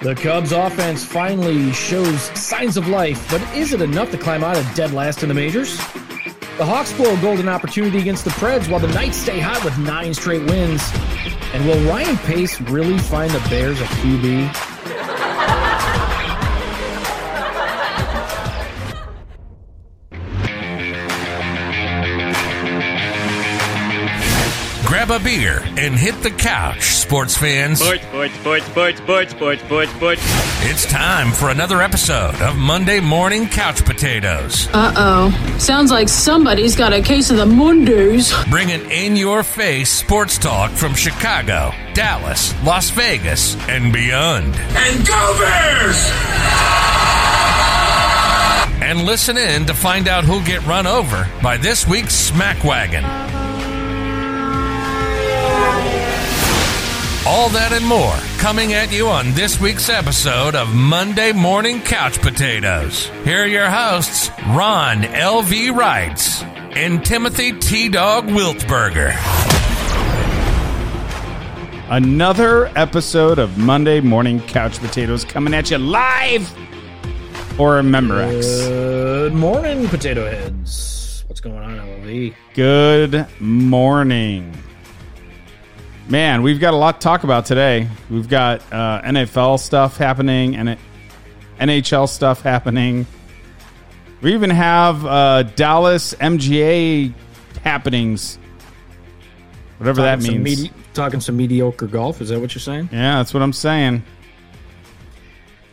[0.00, 4.56] The Cubs offense finally shows signs of life, but is it enough to climb out
[4.56, 5.76] of dead last in the majors?
[6.56, 9.76] The Hawks blow a golden opportunity against the Preds while the Knights stay hot with
[9.78, 10.88] nine straight wins.
[11.52, 14.77] And will Ryan Pace really find the Bears a QB?
[25.18, 27.80] A beer and hit the couch, sports fans.
[27.80, 30.22] Sports, sports, sports, sports, sports, sports, sports, sports.
[30.62, 34.68] It's time for another episode of Monday Morning Couch Potatoes.
[34.72, 35.56] Uh oh.
[35.58, 38.32] Sounds like somebody's got a case of the Mondays.
[38.50, 44.54] Bringing in your face sports talk from Chicago, Dallas, Las Vegas, and beyond.
[44.56, 46.10] And go Bears!
[48.80, 53.04] And listen in to find out who'll get run over by this week's Smack Wagon.
[57.30, 62.18] All that and more coming at you on this week's episode of Monday Morning Couch
[62.22, 63.04] Potatoes.
[63.22, 65.68] Here are your hosts, Ron L.V.
[65.68, 67.90] Wrights and Timothy T.
[67.90, 69.12] Dog Wiltberger.
[71.90, 76.50] Another episode of Monday Morning Couch Potatoes coming at you live
[77.60, 78.46] or Member X.
[78.46, 81.24] Good morning, potato heads.
[81.26, 82.34] What's going on, LV?
[82.54, 84.50] Good morning.
[86.08, 87.88] Man, we've got a lot to talk about today.
[88.10, 90.78] We've got uh, NFL stuff happening and
[91.60, 93.06] NHL stuff happening.
[94.22, 97.12] We even have uh, Dallas MGA
[97.62, 98.38] happenings.
[99.76, 100.62] Whatever Talking that some means.
[100.62, 102.20] medi- talking some mediocre golf.
[102.22, 102.88] Is that what you're saying?
[102.90, 104.02] yeah, that's what I'm saying.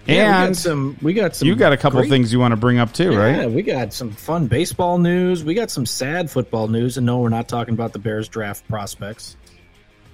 [0.05, 0.97] Yeah, we and got some.
[1.01, 1.47] We got some.
[1.47, 3.35] you got a couple great- things you want to bring up too, Yeah, right?
[3.37, 5.43] Yeah, we got some fun baseball news.
[5.43, 8.67] We got some sad football news, and no, we're not talking about the Bears draft
[8.67, 9.35] prospects,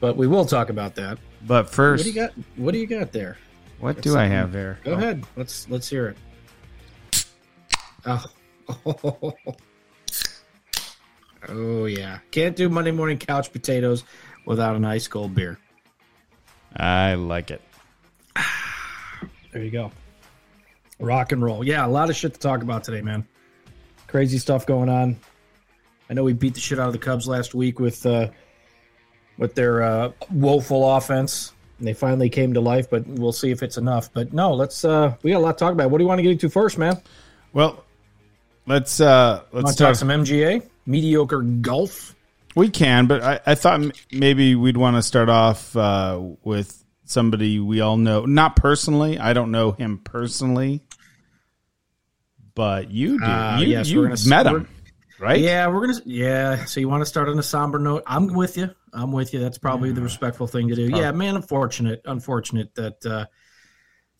[0.01, 1.17] but we will talk about that.
[1.47, 2.33] But first, What do you got?
[2.57, 3.37] What do you got there?
[3.79, 4.79] what do I have there?
[4.83, 5.23] Go ahead.
[5.37, 7.25] Let's let's hear it.
[8.05, 8.25] Oh.
[11.49, 12.19] oh yeah.
[12.31, 14.03] Can't do Monday morning couch potatoes
[14.45, 15.57] without an ice cold beer.
[16.75, 17.61] I like it.
[19.51, 19.91] There you go.
[20.97, 21.61] Rock and roll.
[21.61, 23.27] Yeah, a lot of shit to talk about today, man.
[24.07, 25.17] Crazy stuff going on.
[26.09, 28.29] I know we beat the shit out of the Cubs last week with uh,
[29.41, 31.51] with their uh, woeful offense.
[31.79, 34.13] And they finally came to life, but we'll see if it's enough.
[34.13, 35.89] But no, let's uh we got a lot to talk about.
[35.89, 37.01] What do you want to get into first, man?
[37.53, 37.83] Well,
[38.67, 39.95] let's uh let's talk talk.
[39.95, 40.61] some MGA?
[40.85, 42.15] Mediocre golf?
[42.55, 46.83] We can, but I, I thought m- maybe we'd want to start off uh, with
[47.05, 48.25] somebody we all know.
[48.25, 50.81] Not personally, I don't know him personally,
[52.53, 53.25] but you do.
[53.25, 54.67] Uh, you yes, you we're gonna- met him,
[55.21, 55.39] right?
[55.39, 56.01] Yeah, we're gonna.
[56.05, 58.03] Yeah, so you want to start on a somber note?
[58.05, 58.71] I'm with you.
[58.93, 59.39] I'm with you.
[59.39, 60.89] That's probably the respectful thing to do.
[60.89, 61.35] Yeah, man.
[61.35, 62.01] Unfortunate.
[62.05, 63.25] Unfortunate that uh,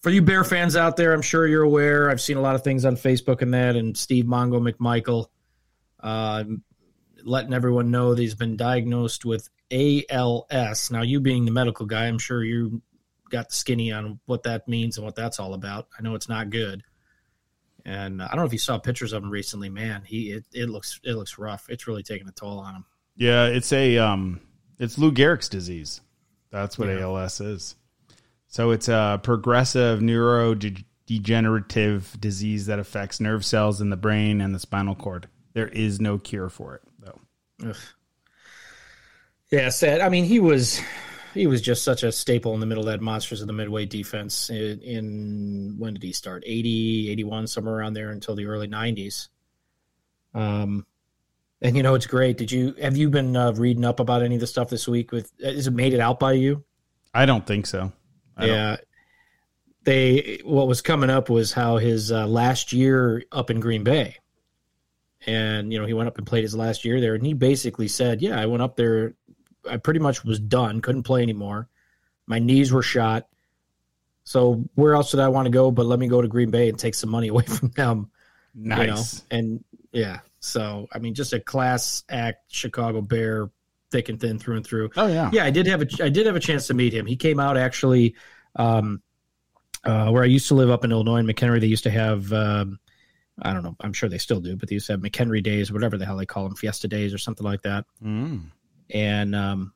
[0.01, 2.09] for you Bear fans out there, I'm sure you're aware.
[2.09, 5.27] I've seen a lot of things on Facebook and that, and Steve Mongo McMichael
[5.99, 6.43] uh,
[7.23, 10.91] letting everyone know that he's been diagnosed with ALS.
[10.91, 12.81] Now, you being the medical guy, I'm sure you
[13.29, 15.87] got the skinny on what that means and what that's all about.
[15.97, 16.83] I know it's not good.
[17.85, 19.69] And I don't know if you saw pictures of him recently.
[19.69, 21.65] Man, he it, it looks it looks rough.
[21.69, 22.85] It's really taking a toll on him.
[23.15, 24.39] Yeah, it's a um,
[24.79, 26.01] it's Lou Gehrig's disease.
[26.51, 26.99] That's what Yeah.
[27.01, 27.75] ALS is.
[28.47, 34.59] So it's a progressive neurodegenerative disease that affects nerve cells in the brain and the
[34.59, 35.27] spinal cord.
[35.53, 37.19] There is no cure for it, though.
[37.69, 37.75] Ugh.
[39.51, 40.01] Yeah, sad.
[40.01, 40.81] I mean, he was
[41.33, 43.85] he was just such a staple in the middle of that monsters of the midway
[43.85, 46.43] defense in, in when did he start?
[46.45, 49.29] 80 81 somewhere around there until the early 90s
[50.33, 50.85] um
[51.61, 52.37] and you know it's great.
[52.37, 55.11] Did you have you been uh, reading up about any of the stuff this week
[55.11, 56.63] with is it made it out by you?
[57.13, 57.91] I don't think so.
[58.35, 58.77] I don't- yeah.
[59.83, 64.15] They what was coming up was how his uh, last year up in green bay.
[65.27, 67.87] And you know he went up and played his last year there and he basically
[67.87, 69.13] said yeah i went up there
[69.69, 71.67] i pretty much was done couldn't play anymore
[72.27, 73.27] my knees were shot
[74.23, 76.69] so where else did i want to go but let me go to green bay
[76.69, 78.09] and take some money away from them
[78.55, 78.75] you know?
[78.75, 79.23] Nice.
[79.31, 83.49] and yeah so i mean just a class act chicago bear
[83.91, 85.29] thick and thin through and through Oh yeah.
[85.33, 87.05] yeah, I did have a I did have a chance to meet him.
[87.05, 88.15] He came out actually
[88.55, 89.01] um,
[89.83, 91.59] uh, where I used to live up in Illinois in McHenry.
[91.59, 92.79] They used to have um,
[93.41, 93.75] I don't know.
[93.81, 96.17] I'm sure they still do, but they used to have McHenry days, whatever the hell
[96.17, 97.85] they call them, Fiesta days or something like that.
[98.03, 98.45] Mm.
[98.93, 99.73] And um,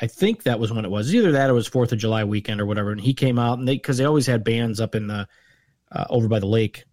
[0.00, 2.24] I think that was when it was either that or it was Fourth of July
[2.24, 2.92] weekend or whatever.
[2.92, 5.28] And he came out and they because they always had bands up in the
[5.92, 6.84] uh, over by the lake,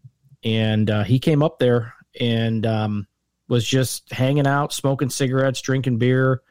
[0.43, 3.07] and uh, he came up there and um,
[3.47, 6.41] was just hanging out, smoking cigarettes, drinking beer.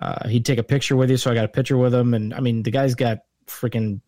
[0.00, 2.32] Uh, he'd take a picture with you, so I got a picture with him, and
[2.32, 4.00] I mean, the guy's got freaking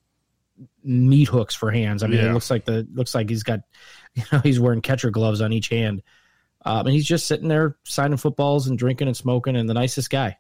[0.85, 2.03] meat hooks for hands.
[2.03, 2.31] I mean, Yeah.
[2.31, 3.61] it looks like the looks like he's got,
[4.15, 6.03] you know, he's wearing catcher gloves on each hand,
[6.65, 10.11] um, and he's just sitting there signing footballs and drinking and smoking, and the nicest
[10.11, 10.39] guy.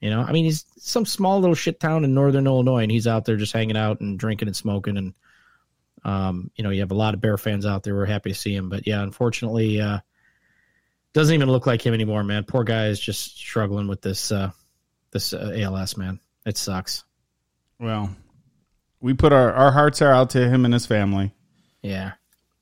[0.00, 3.06] You know, I mean, he's some small little shit town in northern Illinois, and he's
[3.06, 5.14] out there just hanging out and drinking and smoking, and
[6.04, 7.94] um, you know, you have a lot of Bear fans out there.
[7.94, 9.98] We're happy to see him, but yeah, unfortunately, uh,
[11.14, 12.44] doesn't even look like him anymore, man.
[12.44, 14.50] Poor guy is just struggling with this uh,
[15.12, 16.20] this uh, ALS, man.
[16.44, 17.02] It sucks.
[17.80, 18.14] Well,
[19.00, 21.32] we put our our hearts are out to him and his family,
[21.82, 22.12] Yeah.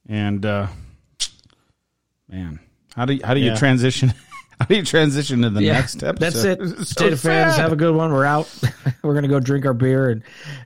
[0.08, 0.68] and uh,
[2.28, 2.60] man,
[2.94, 3.56] how do you, how do you Yeah.
[3.56, 4.12] transition?
[4.60, 6.18] How do you transition to the Yeah, next episode?
[6.20, 6.60] That's it.
[6.62, 8.12] It's so State of fans, have a good one.
[8.12, 8.48] We're out.
[9.02, 10.22] We're gonna go drink our beer and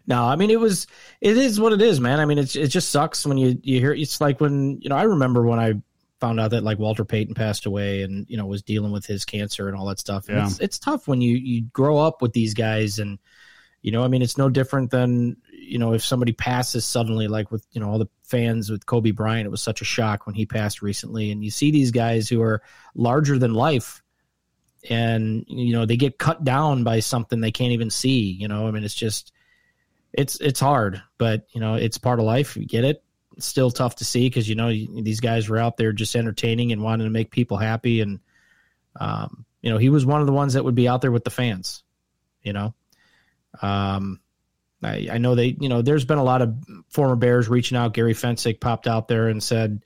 [0.06, 0.86] no, I mean it was
[1.22, 2.20] it is what it is, man.
[2.20, 4.94] I mean it's it just sucks when you you hear it's like when you know
[4.96, 5.72] I remember when I
[6.20, 9.24] found out that like Walter Payton passed away and you know was dealing with his
[9.24, 10.28] cancer and all that stuff.
[10.28, 10.46] And Yeah.
[10.48, 13.18] It's it's tough when you you grow up with these guys and
[13.80, 15.38] you know I mean it's no different than
[15.68, 19.10] you know if somebody passes suddenly like with you know all the fans with Kobe
[19.10, 21.30] Bryant it was such a shock when he passed recently.
[21.30, 22.62] And you see these guys who are
[22.94, 24.02] larger than life
[24.88, 28.66] and you know they get cut down by something they can't even see you know?
[28.66, 29.32] I mean it's just
[30.12, 32.56] it's it's hard but you know it's part of life.
[32.56, 33.02] You get it.
[33.36, 36.72] It's still tough to see because you know these guys were out there just entertaining
[36.72, 38.00] and wanting to make people happy.
[38.00, 38.20] And
[38.98, 41.24] um you know he was one of the ones that would be out there with
[41.24, 41.82] the fans
[42.42, 42.74] you know?
[43.60, 44.20] Um
[44.82, 46.54] I, I know they, you know, there's been a lot of
[46.88, 47.94] former Bears reaching out.
[47.94, 49.82] Gary Fencik popped out there and said,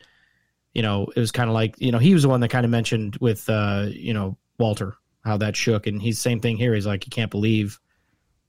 [0.75, 2.65] you know, it was kind of like, you know, he was the one that kind
[2.65, 4.95] of mentioned with, uh, you know, Walter
[5.25, 6.75] how that shook, and he's same thing here.
[6.75, 7.79] He's like, you can't believe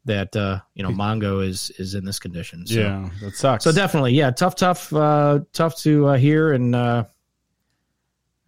[0.06, 2.66] that, uh, you know, Mongo is is in this condition.
[2.66, 3.64] So, yeah, that sucks.
[3.64, 7.06] so definitely, yeah, tough, tough, uh, tough to uh, hear and uh,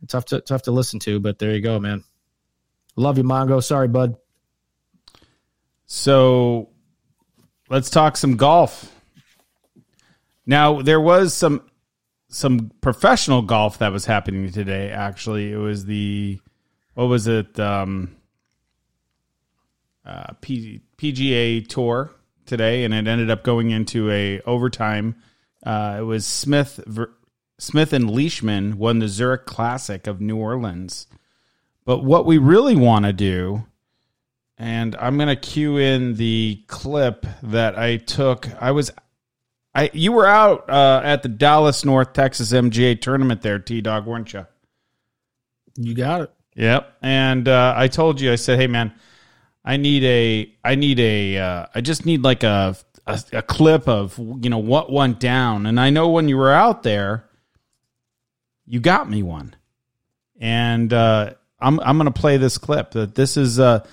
[0.08, 1.20] tough to tough to listen to.
[1.20, 2.04] But there you go, man.
[2.96, 3.64] Love you, Mongo.
[3.64, 4.16] Sorry, bud.
[5.86, 6.70] So
[7.70, 8.92] let's talk some golf.
[10.46, 11.70] Now there was some
[12.28, 14.92] some professional golf that was happening today.
[14.92, 16.40] Actually, it was the
[16.94, 17.60] what was it?
[17.60, 18.16] Um,
[20.06, 22.12] uh, P, PGA Tour
[22.46, 25.16] today, and it ended up going into a overtime.
[25.66, 26.80] Uh, it was Smith
[27.58, 31.08] Smith and Leishman won the Zurich Classic of New Orleans.
[31.86, 33.66] But what we really want to do
[34.57, 38.48] and I'm gonna cue in the clip that I took.
[38.62, 38.92] I was,
[39.74, 44.06] I you were out uh, at the Dallas North Texas MGA tournament there, T Dog,
[44.06, 44.46] weren't you?
[45.75, 46.31] You got it.
[46.56, 46.98] Yep.
[47.02, 48.94] And uh, I told you, I said, hey man,
[49.63, 53.88] I need a, I need a, uh, I just need like a, a a clip
[53.88, 55.66] of you know what went down.
[55.66, 57.30] And I know when you were out there,
[58.66, 59.56] you got me one,
[60.40, 62.92] and uh, I'm I'm gonna play this clip.
[62.92, 63.86] That this is uh,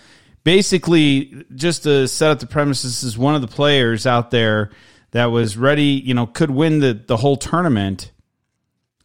[0.44, 2.83] basically just to set up the premise.
[2.83, 4.71] This is one of the players out there
[5.12, 8.12] that was ready, you know, could win the the whole tournament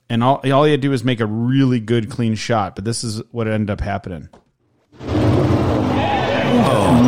[0.10, 2.76] and all all you had to do was make a really good clean shot.
[2.76, 4.30] But this is what ended up happening.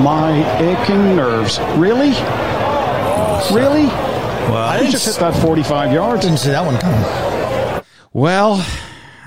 [0.04, 1.60] My aching nerves.
[1.78, 2.10] Really?
[3.54, 3.86] Really?
[3.86, 6.24] Well, I I didn't, just hit that 45 yards.
[6.24, 7.84] didn't see that one coming.
[8.12, 8.66] Well,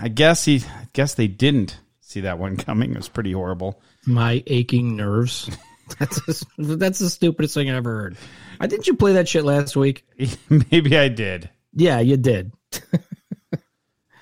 [0.01, 2.91] I guess he, I guess they didn't see that one coming.
[2.93, 3.81] It was pretty horrible.
[4.07, 5.51] My aching nerves.
[5.99, 8.17] That's the, that's the stupidest thing I ever heard.
[8.59, 10.07] I didn't you play that shit last week?
[10.49, 11.51] Maybe I did.
[11.75, 12.53] Yeah, you did.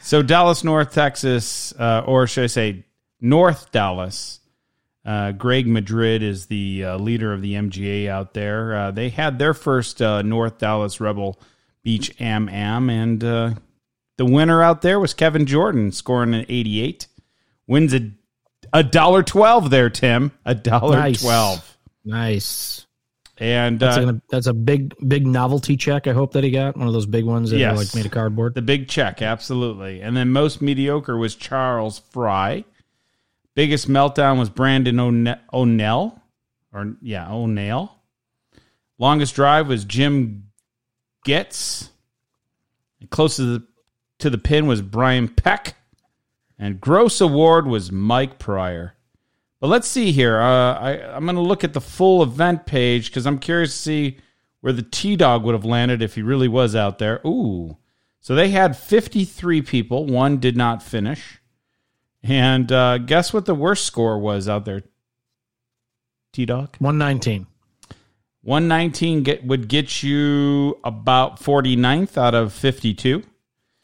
[0.02, 2.84] So Dallas, North Texas, uh, or should I say
[3.20, 4.40] North Dallas?
[5.04, 8.74] Uh, Greg Madrid is the uh, leader of the MGA out there.
[8.74, 11.38] Uh, they had their first uh, North Dallas Rebel
[11.82, 13.50] Beach Am Am, and uh,
[14.16, 17.06] the winner out there was Kevin Jordan, scoring an 88.
[17.66, 18.10] Wins a
[18.72, 20.32] a dollar twelve there, Tim.
[20.44, 21.22] A dollar Nice.
[21.22, 22.86] twelve, Nice.
[23.38, 26.06] and That's, uh, a, that's a big big novelty check.
[26.06, 27.76] I hope that he got one of those big ones that Yes.
[27.76, 28.54] like made of cardboard.
[28.54, 30.00] The big check, absolutely.
[30.02, 32.64] And then most mediocre was Charles Fry.
[33.54, 36.20] Biggest meltdown was Brandon O'Ne- O'Neill,
[36.72, 37.94] or yeah, O'Neill.
[38.98, 40.44] Longest drive was Jim
[41.24, 41.90] Getz.
[43.08, 43.66] Closest to the,
[44.20, 45.74] to the pin was Brian Peck,
[46.60, 48.94] and gross award was Mike Pryor.
[49.60, 50.38] But let's see here.
[50.38, 53.78] Uh, I, I'm going to look at the full event page because I'm curious to
[53.78, 54.18] see
[54.60, 57.20] where the T Dog would have landed if he really was out there.
[57.26, 57.78] Ooh.
[58.20, 60.04] So they had 53 people.
[60.04, 61.40] One did not finish.
[62.22, 64.82] And uh, guess what the worst score was out there,
[66.34, 66.76] T Dog?
[66.78, 67.46] One nineteen.
[68.42, 73.22] 119 get, would get you about 49th out of 52.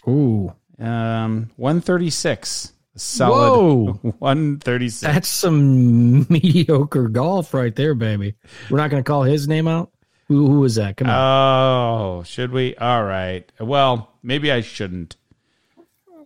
[0.09, 2.73] Ooh, Um, 136.
[2.97, 3.93] Solid Whoa.
[4.19, 5.01] 136.
[5.01, 8.35] that's some mediocre golf right there, baby.
[8.71, 9.91] We're not going to call his name out.
[10.29, 10.97] Who, who is that?
[10.97, 11.15] Come on.
[11.15, 12.75] Oh, should we?
[12.77, 13.51] All right.
[13.61, 15.17] Well, maybe I shouldn't.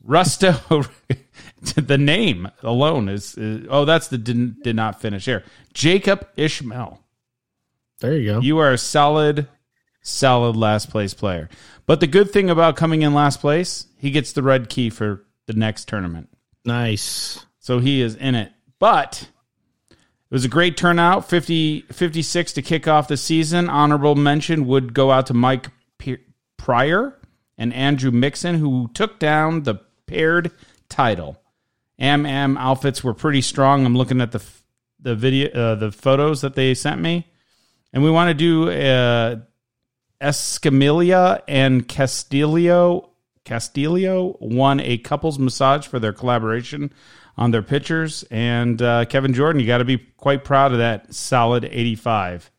[0.06, 0.88] Rusto,
[1.76, 5.44] the name alone is, is oh, that's the didn't did not finish here.
[5.74, 7.00] Jacob Ishmael.
[8.00, 8.40] there you go.
[8.40, 9.46] You are a solid,
[10.02, 11.48] solid last place player.
[11.86, 15.24] But the good thing about coming in last place, he gets the red key for
[15.46, 16.28] the next tournament.
[16.64, 17.44] nice.
[17.58, 18.52] So he is in it.
[18.78, 19.28] But
[19.88, 23.68] it was a great turnout 50, 56 to kick off the season.
[23.68, 25.68] Honorable mention would go out to Mike
[26.56, 27.18] Pryor
[27.58, 29.74] and Andrew Mixon, who took down the
[30.06, 30.52] paired
[30.88, 31.40] title.
[31.98, 33.84] Am outfits were pretty strong.
[33.84, 34.42] I'm looking at the
[35.02, 37.26] the video, uh, the photos that they sent me,
[37.92, 39.36] and we want to do uh,
[40.20, 43.10] Escamilla and Castillo.
[43.44, 46.92] Castillo won a couples massage for their collaboration
[47.36, 51.14] on their pictures, and uh, Kevin Jordan, you got to be quite proud of that
[51.14, 52.50] solid 85.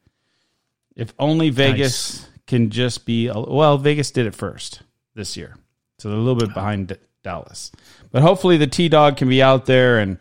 [0.95, 4.81] If only Vegas can just be a, well, Vegas did it first
[5.13, 5.55] this year,
[5.99, 7.71] so they're a little bit behind Dallas,
[8.11, 10.17] but hopefully the T Dog can be out there and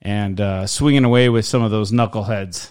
[0.00, 2.70] and uh, swinging away with some of those knuckleheads.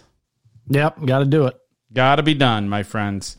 [0.69, 1.55] Yep, got to do it.
[1.93, 3.38] Got to be done, my friends.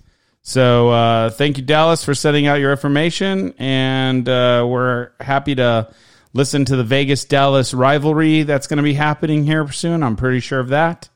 [0.49, 5.93] So uh, thank you, Dallas, for sending out your information, and uh, we're happy to
[6.33, 10.03] listen to the Vegas Dallas rivalry that's going to be happening here soon.
[10.03, 11.11] I'm pretty sure of that.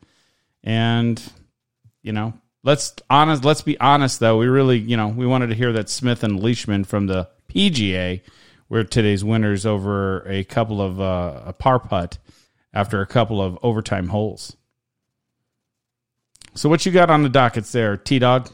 [0.63, 1.19] And
[2.03, 3.43] you know, let's honest.
[3.43, 4.37] Let's be honest, though.
[4.37, 8.21] We really, you know, we wanted to hear that Smith and Leishman from the PGA
[8.69, 12.19] were today's winners over a couple of uh, a par putt
[12.75, 14.59] after a couple of overtime holes.
[16.53, 18.51] So what you got on the dockets there, T Dog?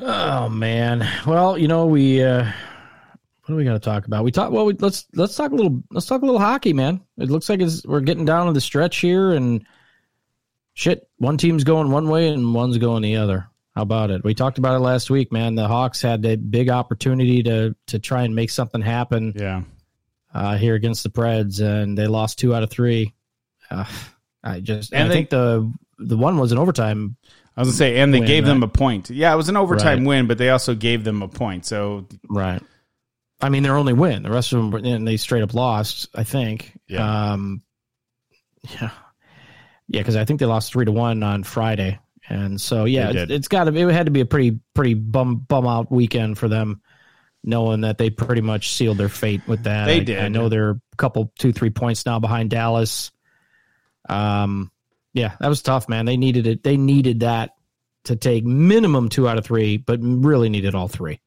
[0.00, 1.08] Oh man.
[1.26, 2.22] Well, you know we.
[2.22, 4.24] uh What do we got to talk about?
[4.24, 4.50] We talk.
[4.52, 5.82] Well, we, let's let's talk a little.
[5.90, 7.00] Let's talk a little hockey, man.
[7.18, 9.64] It looks like it's, we're getting down to the stretch here, and
[10.74, 13.48] shit, one team's going one way and one's going the other.
[13.74, 14.24] How about it?
[14.24, 15.54] We talked about it last week, man.
[15.54, 19.62] The Hawks had a big opportunity to to try and make something happen Yeah.
[20.34, 23.14] uh, here against the Preds, and they lost two out of three.
[23.70, 23.84] Uh,
[24.44, 27.16] I just, And I they- think the the one was an overtime.
[27.56, 29.08] I was gonna say, and they Win, gave them a point.
[29.10, 30.06] Yeah, it was an overtime Right.
[30.06, 31.64] win, but they also gave them a point.
[31.64, 32.62] So Right.
[33.40, 34.22] I mean, their only win.
[34.22, 36.08] The rest of them, and they straight up lost.
[36.14, 36.78] I think.
[36.88, 37.32] Yeah.
[37.32, 37.62] Um,
[38.80, 38.90] yeah.
[39.88, 41.98] Yeah, because I think they lost three to one on Friday,
[42.28, 43.74] and so yeah, it's, it's got to.
[43.74, 46.80] It had to be a pretty pretty bum bum out weekend for them,
[47.44, 49.84] knowing that they pretty much sealed their fate with that.
[49.86, 50.18] They I, did.
[50.18, 53.12] I know they're a couple two three points now behind Dallas.
[54.08, 54.72] Um,
[55.16, 56.04] yeah, that was tough, man.
[56.04, 56.62] They needed it.
[56.62, 57.54] They needed that
[58.04, 61.20] to take minimum two out of three, but really needed all three.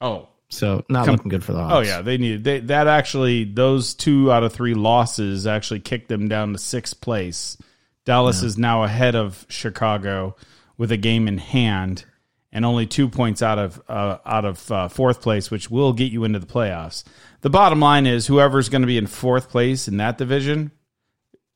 [0.00, 1.74] oh So not looking good for the Hawks.
[1.74, 2.86] oh yeah, they needed they, that.
[2.86, 7.58] Actually, those two out of three losses actually kicked them down to sixth place.
[8.06, 10.34] Dallas is now ahead of Chicago
[10.78, 12.06] with a game in hand
[12.50, 16.10] and only two points out of uh, out of uh, fourth place, which will get
[16.10, 17.04] you into the playoffs.
[17.42, 20.70] The bottom line is whoever's going to be in fourth place in that division,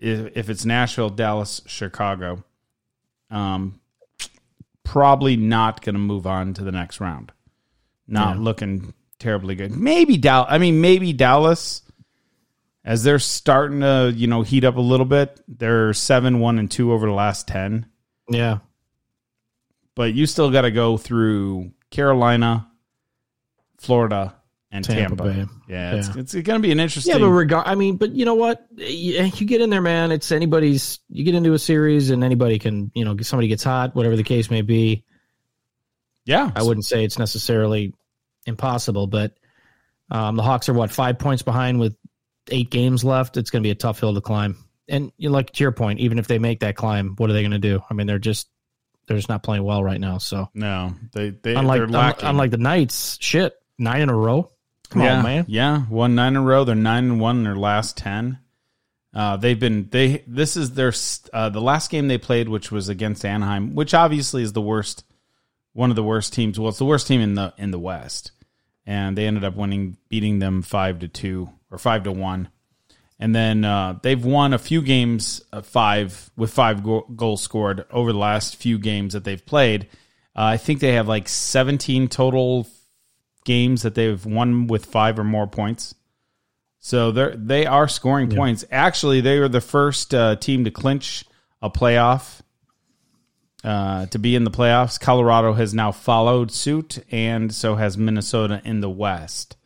[0.03, 2.45] if, if it's Nashville, Dallas, Chicago,
[3.31, 3.81] um,
[4.85, 7.33] probably not going to move on to the next round.
[8.09, 9.71] Not looking terribly good.
[9.71, 10.49] Maybe Dallas.
[10.51, 11.83] I mean, maybe Dallas,
[12.85, 15.41] as they're starting to you know heat up a little bit.
[15.49, 17.87] They're seven, one, and two over the last ten
[18.29, 18.59] Yeah.
[19.95, 22.69] but you still got to go through Carolina,
[23.79, 24.35] Florida,
[24.73, 25.15] and Tampa.
[25.17, 25.47] Tampa Bay.
[25.69, 26.15] Yeah, it's, Yeah.
[26.21, 27.13] it's going to be an interesting.
[27.13, 27.67] Yeah, but regard.
[27.69, 28.67] I mean, but you know what?
[28.77, 30.11] You, you get in there, man.
[30.11, 30.99] It's anybody's.
[31.09, 32.91] You get into a series, and anybody can.
[32.95, 35.05] You know, somebody gets hot, whatever the case may be.
[36.25, 37.95] yeah, I wouldn't say it's necessarily
[38.47, 39.35] impossible, but
[40.11, 41.97] um, the Hawks are what five points behind with
[42.51, 43.37] eight games left.
[43.37, 44.57] It's going to be a tough hill to climb.
[44.89, 47.33] And you know, like to your point, even if they make that climb, what are
[47.35, 47.81] they going to do?
[47.89, 48.49] I mean, they're just
[49.07, 50.19] they're just not playing well right now.
[50.19, 52.29] So no, they they unlike they're lacking.
[52.29, 54.51] unlike the Knights, shit, nine in a row.
[54.93, 55.45] Come yeah, on, man.
[55.49, 56.65] yeah, one nine in a row.
[56.65, 58.39] They're nine and one in their last ten.
[59.15, 60.23] Uh, they've been they.
[60.27, 60.93] This is their
[61.33, 65.05] uh, the last game they played, which was against Anaheim, which obviously is the worst,
[65.73, 66.61] one of the worst teams.
[66.61, 68.33] Well, it's the worst team in the in the West,
[68.87, 72.49] and they ended up winning, beating them five to two or five to one.
[73.19, 77.87] And then uh, they've won a few games, uh, five with five go- goals scored
[77.91, 79.85] over the last few games that they've played.
[80.37, 82.67] Uh, I think they have like 17 total
[83.45, 85.95] games that they've won with five or more points.
[86.81, 88.65] So they're they are scoring points.
[88.71, 91.25] Actually, they were the first uh, team to clinch
[91.61, 92.41] a playoff
[93.63, 95.01] uh, to be in the playoffs.
[95.01, 99.57] Colorado has now followed suit, and so has Minnesota in the West.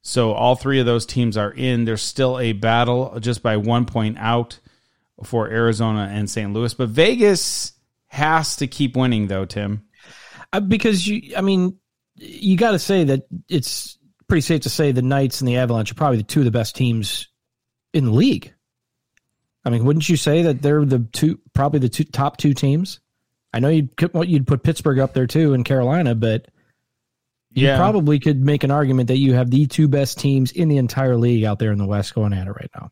[0.00, 1.84] So all three of those teams are in.
[1.84, 4.58] There's still a battle just by one point out
[5.24, 6.52] for Arizona and St.
[6.52, 6.72] Louis.
[6.74, 7.72] But Vegas
[8.06, 9.82] has to keep winning though, Tim.
[10.52, 11.78] Uh, because you, I mean,
[12.16, 15.92] you got to say that it's pretty safe to say the Knights and the Avalanche
[15.92, 17.28] are probably the two of the best teams
[17.92, 18.52] in the league.
[19.64, 23.00] I mean, wouldn't you say that they're the two, probably the two top two teams?
[23.52, 23.90] I know you'd
[24.24, 26.48] you'd put Pittsburgh up there too in Carolina, but
[27.52, 30.76] you probably could make an argument that you have the two best teams in the
[30.76, 32.90] entire league out there in the West going at it right now.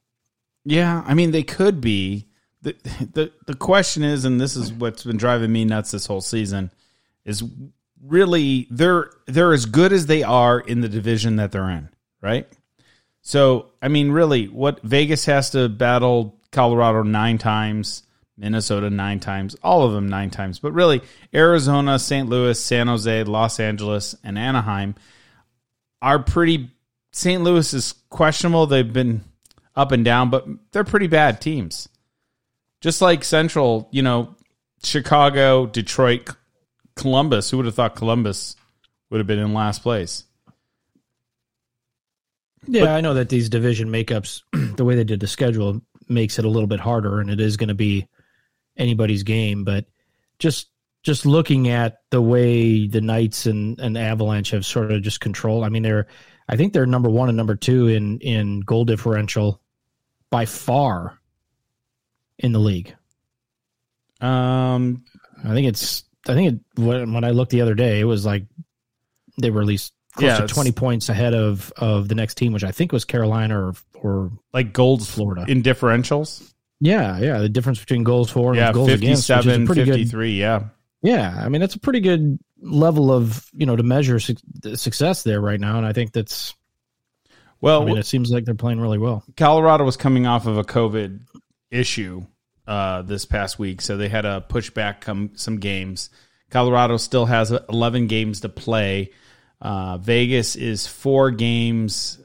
[0.65, 2.29] Yeah, I mean they could be.
[2.63, 2.75] the
[3.13, 6.71] the The question is, and this is what's been driving me nuts this whole season,
[7.27, 7.45] is
[8.07, 11.89] really they're they're as good as they are in the division that they're in,
[12.21, 12.47] right?
[13.23, 18.03] So I mean, really, what Vegas has to battle Colorado nine times,
[18.37, 21.03] Minnesota nine times, all of them nine times, but really
[21.35, 22.29] Arizona, St.
[22.29, 24.95] Louis, San Jose, Los Angeles, and Anaheim
[26.03, 26.71] are pretty.
[27.13, 27.43] St.
[27.43, 28.67] Louis is questionable.
[28.67, 29.23] They've been
[29.77, 31.89] up and down, but they're pretty bad teams.
[32.81, 34.35] Just like Central, you know,
[34.83, 36.29] Chicago, Detroit,
[36.97, 37.51] Columbus.
[37.51, 38.57] Who would have thought Columbus
[39.11, 40.25] would have been in last place?
[42.67, 44.43] Yeah, I know that these division makeups,
[44.77, 47.57] the way they did the schedule, makes it a little bit harder, and it is
[47.57, 48.09] going to be
[48.77, 49.65] anybody's game.
[49.65, 49.87] But
[50.39, 50.69] just
[51.03, 55.65] just looking at the way the Knights and, and Avalanche have sort of just controlled.
[55.65, 56.07] I mean, they're
[56.49, 59.61] I think they're number one and number two in in goal differential
[60.31, 61.19] by far
[62.39, 62.95] in the league.
[64.21, 65.05] Um,
[65.45, 68.25] I think it's I think it when, when I looked the other day, it was
[68.25, 68.45] like
[69.41, 72.53] they were at least close Yeah, to twenty points ahead of of the next team,
[72.53, 75.45] which I think was Carolina or or like gold Florida.
[75.49, 76.53] in differentials.
[76.81, 77.39] Yeah, yeah.
[77.39, 80.29] The difference between goals for and Yeah, goals against, which is a 57, pretty good.
[80.31, 80.65] Yeah.
[81.03, 84.37] Yeah, I mean that's a pretty good level of you know to measure su-
[84.75, 86.55] success there right now, and I think that's.
[87.61, 89.25] Well, I mean, it seems like they're playing really well.
[89.39, 91.21] Colorado was coming off of a COVID
[91.71, 92.27] issue
[92.67, 96.11] uh, this past week, so they had to push back come, some games.
[96.51, 99.11] Colorado still has 11 games to play.
[99.61, 102.19] Uh, Vegas is four games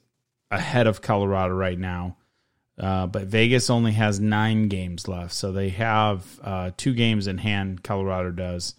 [0.52, 2.18] ahead of Colorado right now,
[2.78, 7.38] uh, but Vegas only has nine games left, so they have uh, two games in
[7.38, 7.84] hand.
[7.84, 8.76] Colorado does,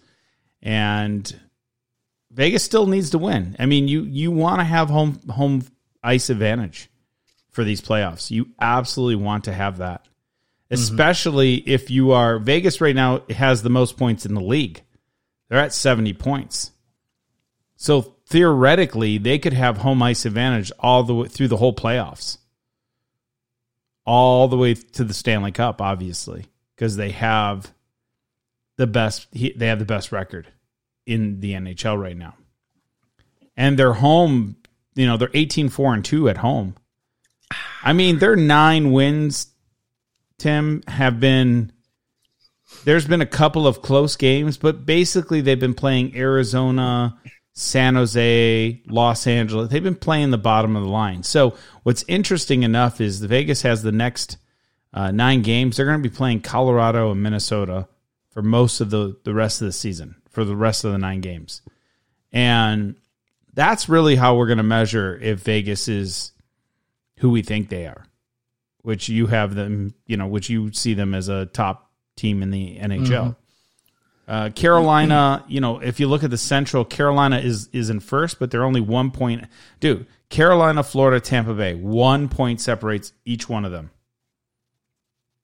[0.61, 1.39] and
[2.31, 3.55] Vegas still needs to win.
[3.59, 5.63] I mean, you you want to have home home
[6.03, 6.89] ice advantage
[7.51, 8.31] for these playoffs.
[8.31, 10.07] You absolutely want to have that.
[10.71, 10.81] Mm-hmm.
[10.81, 14.81] Especially if you are Vegas right now has the most points in the league.
[15.49, 16.71] They're at 70 points.
[17.75, 22.37] So theoretically, they could have home ice advantage all the way through the whole playoffs.
[24.05, 27.71] All the way to the Stanley Cup obviously, because they have
[28.77, 30.47] the best they have the best record
[31.05, 32.35] in the NHL right now.
[33.57, 34.55] And they're home
[34.95, 36.75] you know, they're 18 4 and 2 at home.
[37.83, 39.47] I mean, they're nine wins,
[40.41, 41.71] Tim, have been.
[42.83, 47.19] There's been a couple of close games, but basically they've been playing Arizona,
[47.53, 49.69] San Jose, Los Angeles.
[49.69, 51.21] They've been playing the bottom of the line.
[51.23, 54.37] So what's interesting enough is the Vegas has the next
[54.93, 55.77] uh, nine games.
[55.77, 57.87] They're going to be playing Colorado and Minnesota
[58.31, 61.21] for most of the the rest of the season, for the rest of the nine
[61.21, 61.61] games,
[62.31, 62.95] and
[63.53, 66.31] that's really how we're going to measure if Vegas is
[67.17, 68.05] who we think they are,
[68.81, 72.51] which you have them, you know, which you see them as a top team in
[72.51, 73.35] the NHL.
[74.27, 78.39] Uh, Carolina, you know, if you look at the Central, Carolina is is in first,
[78.39, 79.45] but they're only one point.
[79.79, 83.91] Dude, Carolina, Florida, Tampa Bay, one point separates each one of them.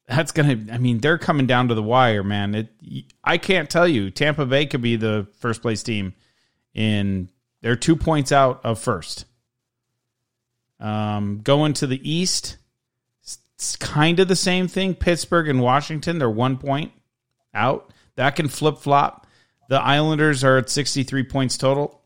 [0.07, 0.57] That's gonna.
[0.71, 2.55] I mean, they're coming down to the wire, man.
[2.55, 2.69] It.
[3.23, 4.09] I can't tell you.
[4.09, 6.13] Tampa Bay could be the first place team
[6.73, 7.27] in
[7.61, 9.25] they're two points out of first.
[10.79, 12.57] Um, going to the East,
[13.57, 14.93] it's kind of the same thing.
[14.93, 16.91] Pittsburgh and Washington, they're one point
[17.55, 17.91] out.
[18.15, 19.25] That can flip flop.
[19.67, 22.03] The Islanders are at 63 points total.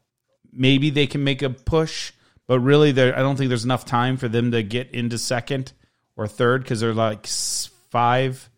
[0.53, 2.13] Maybe they can make a push,
[2.47, 5.73] but really, I don't think there's enough time for them to get into second
[6.15, 8.49] or third because they're like five,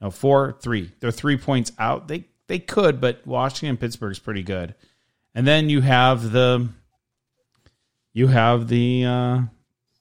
[0.00, 0.92] no four, three.
[1.00, 2.06] They're three points out.
[2.06, 4.76] They they could, but Washington and Pittsburgh's pretty good.
[5.34, 6.68] And then you have the
[8.12, 9.40] you have the uh,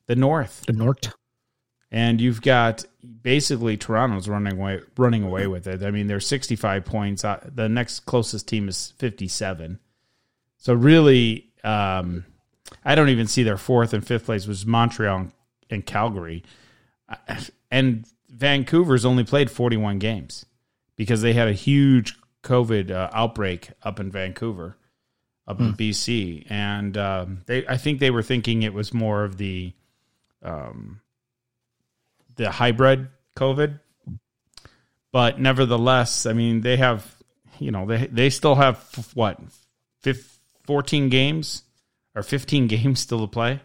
[0.05, 1.09] the North, The Nort.
[1.95, 2.83] And you've got
[3.23, 5.81] basically Toronto's running away running away with it.
[5.81, 7.23] I mean, they're 65 points.
[7.23, 9.79] Uh, The next closest team is 57.
[10.57, 12.25] So really, um,
[12.83, 15.27] I don't even see their fourth and fifth place was Montreal
[15.69, 16.43] and- Calgary,
[17.07, 17.15] Uh,
[17.71, 20.45] and Vancouver's only played 41 games
[20.97, 24.77] because they had a huge COVID uh, outbreak up in Vancouver,
[25.47, 29.37] up in BC, and um, they I think they were thinking it was more of
[29.37, 29.73] the
[30.43, 30.99] um,
[32.35, 33.79] the hybrid COVID,
[35.11, 37.15] but nevertheless, I mean they have
[37.59, 38.77] you know, they they still have
[39.13, 39.39] what,
[40.67, 41.63] 14 games
[42.15, 43.59] or 15 games still to play.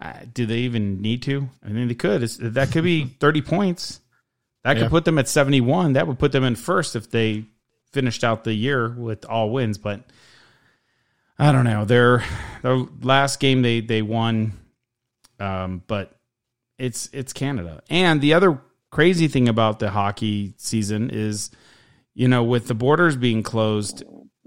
[0.00, 1.48] Uh, do they even need to?
[1.64, 2.22] I mean, they could.
[2.22, 4.00] It's, that could be 30 points.
[4.62, 4.88] That could Yeah.
[4.90, 5.94] put them at 71.
[5.94, 7.46] That would put them in first if they
[7.92, 9.78] finished out the year with all wins.
[9.78, 10.02] But
[11.38, 11.86] I don't know.
[11.86, 12.24] Their
[12.62, 14.52] the last game they they won,
[15.40, 16.15] um, but
[16.78, 17.82] it's it's Canada.
[17.88, 18.60] And the other
[18.90, 21.50] crazy thing about the hockey season is,
[22.14, 24.02] you know, with the borders being closed,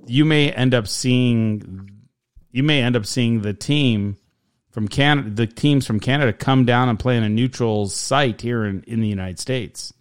[0.06, 1.92] you may end up seeing
[2.52, 4.18] you may end up seeing the team
[4.72, 8.66] from Canada, the teams from Canada come down and play in a neutral site here
[8.66, 9.94] in, in the United States.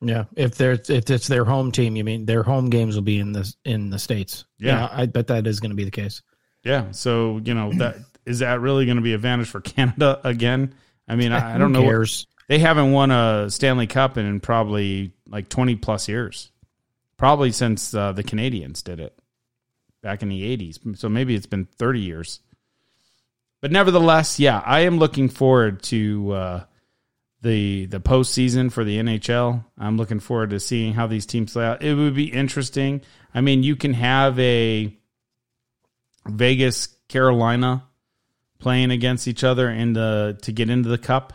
[0.00, 3.18] Yeah, if they're if it's their home team, you mean their home games will be
[3.18, 4.44] in the in the states.
[4.58, 4.88] Yeah.
[4.90, 6.22] I bet that is going to be the case.
[6.62, 6.92] Yeah.
[6.92, 10.74] So, you know, that is that really going to be advantage for Canada again?
[11.08, 11.80] I mean, I, I don't know.
[11.82, 11.88] what-
[12.48, 16.50] they haven't won a Stanley Cup in probably like 20 plus years.
[17.16, 19.18] Probably since uh, the Canadiens did it
[20.02, 20.96] back in the 80s.
[20.98, 22.40] So maybe it's been 30 years.
[23.60, 26.64] But nevertheless, yeah, I am looking forward to uh,
[27.42, 29.64] the the postseason for the NHL.
[29.76, 31.82] I'm looking forward to seeing how these teams play out.
[31.82, 33.00] It would be interesting.
[33.34, 34.96] I mean, you can have a
[36.26, 37.84] Vegas Carolina
[38.58, 41.32] playing against each other in the to get into the cup,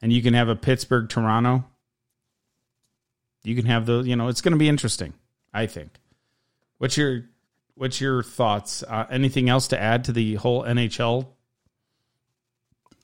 [0.00, 1.64] and you can have a Pittsburgh Toronto.
[3.44, 4.06] You can have those.
[4.06, 5.14] You know, it's going to be interesting.
[5.52, 5.90] I think.
[6.78, 7.24] What's your
[7.74, 8.82] What's your thoughts?
[8.86, 11.26] Uh, anything else to add to the whole NHL?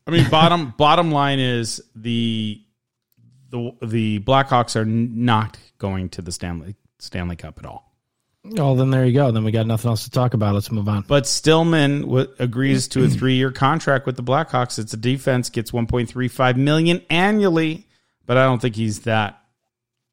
[0.07, 2.63] I mean, bottom bottom line is the
[3.51, 7.88] the the Blackhawks are not going to the Stanley Stanley Cup at all.
[8.57, 9.31] Oh, then there you go.
[9.31, 10.55] Then we got nothing else to talk about.
[10.55, 11.03] Let's move on.
[11.07, 14.79] But Stillman w- agrees to a three-year contract with the Blackhawks.
[14.79, 17.87] It's a defense gets 1.35 million annually,
[18.27, 19.41] but I don't think he's that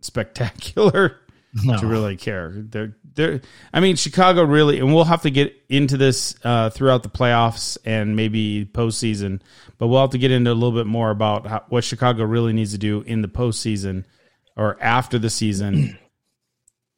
[0.01, 1.17] spectacular
[1.63, 1.77] No.
[1.79, 2.51] to really care.
[2.53, 3.41] They're, they're,
[3.73, 7.77] I mean, Chicago really, and we'll have to get into this uh, throughout the playoffs
[7.85, 9.41] and maybe postseason,
[9.77, 12.51] but we'll have to get into a little bit more about how, what Chicago really
[12.53, 14.03] needs to do in the postseason
[14.57, 15.97] or after the season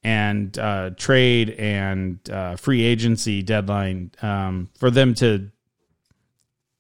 [0.08, 5.52] and uh, trade and uh, free agency deadline um, for them to,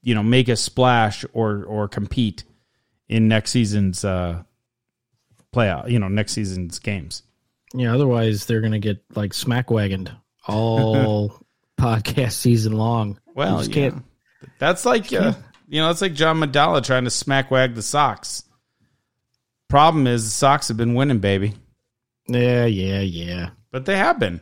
[0.01, 2.45] you know, make a splash or or compete
[3.09, 4.43] in next season's uh,
[5.53, 5.91] playoff.
[5.91, 7.23] You know, next season's games.
[7.73, 10.09] Yeah, otherwise they're going to get like smack wagoned
[10.47, 11.37] all
[11.77, 13.19] podcast season long.
[13.35, 13.89] Well, You just yeah.
[13.89, 14.03] can't.
[14.57, 15.33] That's like uh,
[15.67, 18.45] you know, that's like John Madala trying to smack wag the Sox.
[19.67, 21.55] Problem is, the Sox have been winning, baby,
[22.27, 23.49] Yeah, yeah, yeah.
[23.71, 24.41] but they have been.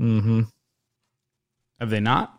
[0.00, 0.42] Mm-hmm.
[1.80, 2.32] Have they not?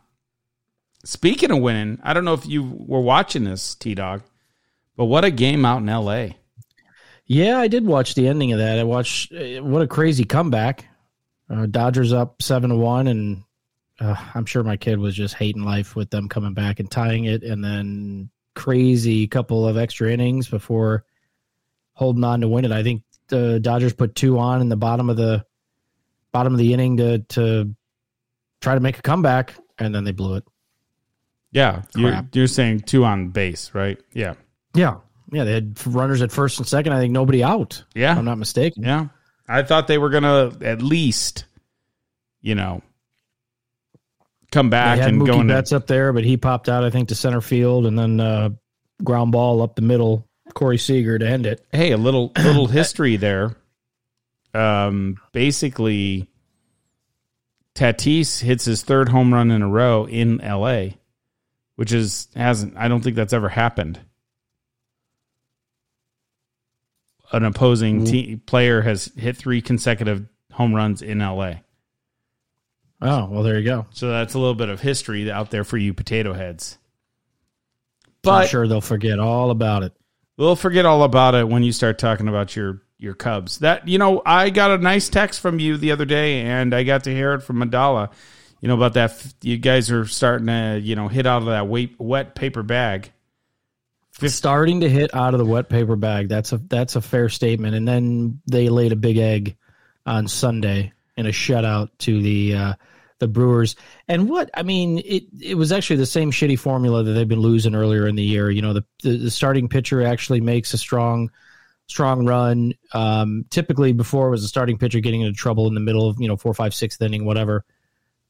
[1.03, 4.23] Speaking of winning, I don't know if you were watching this, T Dog,
[4.95, 6.37] but what a game out in L.A.
[7.25, 8.79] Yeah, I did watch the ending of that.
[8.79, 10.85] I watched uh, what a crazy comeback.
[11.49, 13.43] Uh, Dodgers up seven to one, and
[13.99, 17.25] uh, I'm sure my kid was just hating life with them coming back and tying
[17.25, 21.05] it, and then crazy couple of extra innings before
[21.93, 22.71] holding on to win it.
[22.71, 25.45] I think the Dodgers put two on in the bottom of the
[26.31, 27.75] bottom of the inning to to
[28.61, 30.43] try to make a comeback, and then they blew it.
[31.51, 33.97] Yeah, you're, you're saying two on base, right?
[34.13, 34.33] Yeah,
[34.75, 34.97] Yeah,
[35.31, 36.93] yeah, they had runners at first and second.
[36.93, 37.83] I think nobody out.
[37.95, 38.83] yeah, if I'm not mistaken.
[38.83, 39.07] yeah.
[39.49, 41.45] I thought they were gonna at least,
[42.41, 42.81] you know,
[44.51, 47.09] come back and go Mookie into Betts up there, but he popped out, I think,
[47.09, 48.49] to center field, and then uh,
[49.03, 50.26] ground ball up the middle.
[50.57, 51.63] Corey Seager to end it.
[51.71, 53.55] hey, a little little history there.
[54.55, 56.31] Um, basically,
[57.75, 60.97] Tatis hits his third home run in a row in L.A.,
[61.75, 62.75] which is hasn't.
[62.75, 63.99] I don't think that's ever happened.
[67.31, 71.61] An opposing te- player has hit three consecutive home runs in L.A.
[72.99, 73.85] Oh well, there you go.
[73.91, 76.79] So that's a little bit of history out there for you potato heads.
[78.23, 79.93] But I'm sure they'll forget all about it.
[80.37, 83.59] We'll forget all about it when you start talking about your your Cubs.
[83.59, 86.83] That you know, I got a nice text from you the other day, and I
[86.83, 88.11] got to hear it from Mandala.
[88.61, 89.33] You know about that.
[89.41, 93.11] You guys are starting to you know hit out of that wet, wet paper bag.
[94.19, 96.29] Starting to hit out of the wet paper bag.
[96.29, 97.75] That's a that's a fair statement.
[97.75, 99.57] And then they laid a big egg
[100.05, 102.73] on Sunday in a shutout to the uh,
[103.19, 103.75] the Brewers.
[104.07, 107.39] And what I mean, it it was actually the same shitty formula that they've been
[107.39, 108.49] losing earlier in the year.
[108.49, 111.31] You know, the the, the starting pitcher actually makes a strong
[111.87, 112.73] strong run.
[112.93, 116.27] Um, typically, before was a starting pitcher getting into trouble in the middle of you
[116.27, 117.65] know four, five, sixth inning, whatever.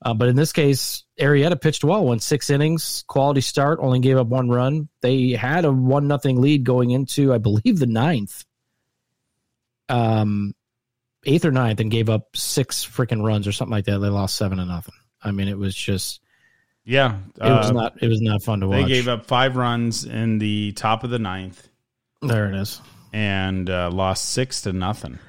[0.02, 4.18] Uh, but in this case, Arrieta pitched well, went six innings, quality start, only gave
[4.18, 4.90] up one run.
[5.02, 8.46] They had a one nothing lead going into, I believe, the ninth.
[9.90, 10.54] Um,
[11.28, 14.00] eighth or ninth and gave up six freaking runs or something like that.
[14.00, 14.96] They lost seven to nothing.
[15.24, 16.22] I mean, it was just
[16.86, 18.88] Yeah, it was uh, not it was not fun to They watch.
[18.88, 21.68] They gave up five runs in the top of the ninth
[22.22, 22.82] there it is.
[23.14, 25.20] and uh, lost six to nothing.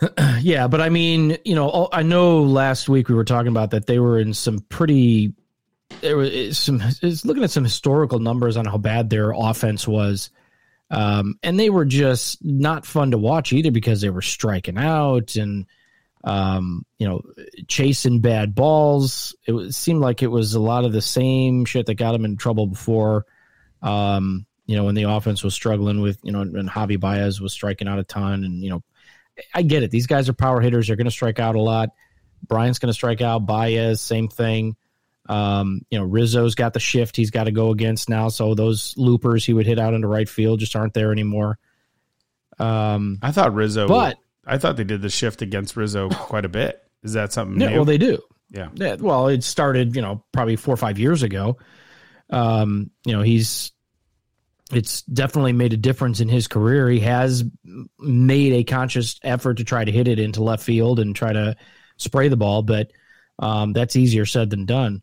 [0.40, 3.86] Yeah, but I mean, you know, I know last week we were talking about that
[3.86, 5.32] they were in some pretty.
[6.00, 10.30] There was some it's looking at some historical numbers on how bad their offense was,
[10.92, 15.36] um, and they were just not fun to watch either because they were striking out
[15.36, 15.64] and,
[16.22, 17.22] um, you know,
[17.66, 19.34] chasing bad balls.
[19.46, 22.26] It, was, seemed like it was a lot of the same shit that got them
[22.26, 23.24] in trouble before.
[23.80, 27.54] Um, you know, when the offense was struggling with, you know, and Javi Baez was
[27.54, 28.82] striking out a ton, and you know,
[29.54, 29.90] I get it.
[29.90, 30.86] These guys are power hitters.
[30.86, 31.88] They're going to strike out a lot.
[32.46, 33.46] Bryant's going to strike out.
[33.46, 34.76] Baez, same thing.
[35.28, 38.28] Um, you know, Rizzo's got the shift he's got to go against now.
[38.28, 41.58] So those loopers he would hit out into right field just aren't there anymore.
[42.58, 46.48] Um, I thought Rizzo, But- I thought they did the shift against Rizzo quite a
[46.48, 46.82] bit.
[47.04, 47.76] Is that something yeah, new?
[47.76, 48.18] well, they do.
[48.50, 48.68] yeah.
[48.74, 51.58] Yeah, well, it started, you know, probably four or five years ago.
[52.30, 53.72] Um, you know, he's
[54.72, 56.88] it's definitely made a difference in his career.
[56.88, 57.44] He has
[57.98, 61.56] made a conscious effort to try to hit it into left field and try to
[61.98, 62.90] spray the ball, but
[63.38, 65.02] um, that's easier said than done.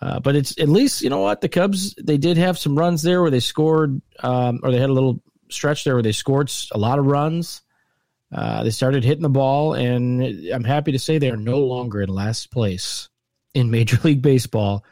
[0.00, 3.02] Uh, but it's at least you know what the Cubs they did have some runs
[3.02, 6.52] there where they scored, um, or they had a little stretch there where they scored
[6.72, 7.62] a lot of runs.
[8.30, 12.02] Uh, they started hitting the ball, and I'm happy to say they are no longer
[12.02, 13.08] in last place
[13.54, 14.84] in Major League Baseball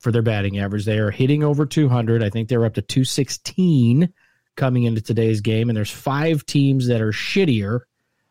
[0.00, 0.84] for their batting average.
[0.84, 2.22] They are hitting over 200.
[2.22, 4.12] I think they're up to 216
[4.56, 7.80] coming into today's game, and there's five teams that are shittier.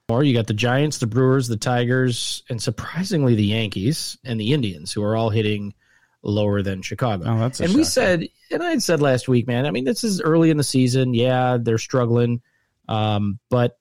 [0.09, 4.53] Or you got the Giants, the Brewers, the Tigers, and surprisingly the Yankees and the
[4.53, 5.73] Indians, who are all hitting
[6.23, 7.25] lower than Chicago.
[7.27, 9.65] Oh, that's and we said, and I had said last week, man.
[9.65, 11.13] I mean, this is early in the season.
[11.13, 12.41] Yeah, they're struggling,
[12.87, 13.77] um, but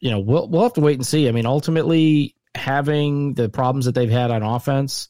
[0.00, 1.28] you know, we'll we'll have to wait and see.
[1.28, 5.08] I mean, ultimately, having the problems that they've had on offense,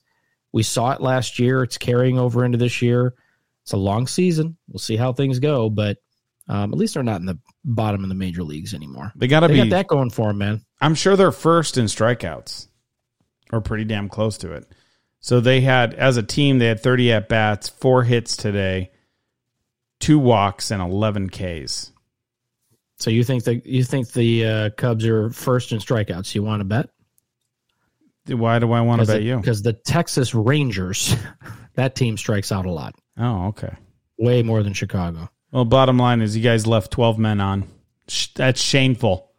[0.53, 1.63] we saw it last year.
[1.63, 3.15] It's carrying over into this year.
[3.63, 4.57] It's a long season.
[4.69, 5.99] We'll see how things go, but
[6.49, 9.13] um, at least they're not in the bottom of the major leagues anymore.
[9.17, 9.57] They got to be.
[9.57, 10.65] got that going for them, man.
[10.81, 12.69] I'm sure they're first in strikeouts,
[13.53, 14.67] or pretty damn close to it.
[15.25, 18.91] So they had, as a team, they had 30 at bats, four hits today,
[19.99, 21.93] two walks, and 11 Ks.
[22.99, 26.35] So you think the you think the uh, Cubs are first in strikeouts?
[26.35, 26.91] You want to bet?
[28.27, 29.39] Why do I want to bet you?
[29.39, 31.17] Because the Texas Rangers,
[31.75, 33.75] that team strikes out a lot, Oh, okay.
[34.19, 35.31] way more than Chicago.
[35.53, 37.67] Well, bottom line is you guys left 12 men on.
[38.37, 39.33] That's shameful.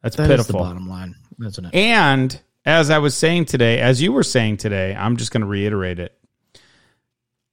[0.00, 0.60] That's That the pitiful.
[0.60, 1.74] bottom line, isn't it?
[1.74, 5.46] And as I was saying today, as you were saying today, I'm just going to
[5.46, 6.16] reiterate it.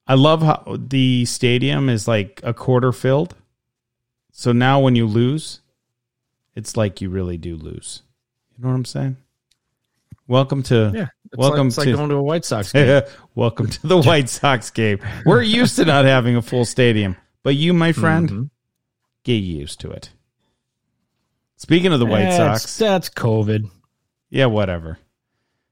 [0.08, 3.36] I love how the stadium is like a quarter filled.
[4.32, 5.62] So now when you lose,
[6.56, 8.02] it's like you really do lose.
[8.58, 9.17] You know what I'm saying?
[10.28, 13.04] Welcome to Yeah, it's welcome like, it's like to going to a White Sox game.
[13.36, 15.00] welcome to the White Sox game.
[15.26, 18.50] We're used to not having a full stadium, but you, my friend, Mhm.
[19.24, 20.10] get used to it.
[21.58, 23.69] Speaking of the White That's- Sox, That's COVID.
[24.32, 24.98] Yeah, whatever.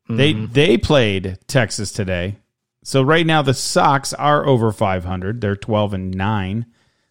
[0.10, 2.38] They they played Texas today.
[2.84, 5.40] So right now the Sox are over 500.
[5.40, 6.66] They're 12 and 9.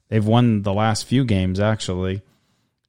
[0.09, 2.23] They've won the last few games actually.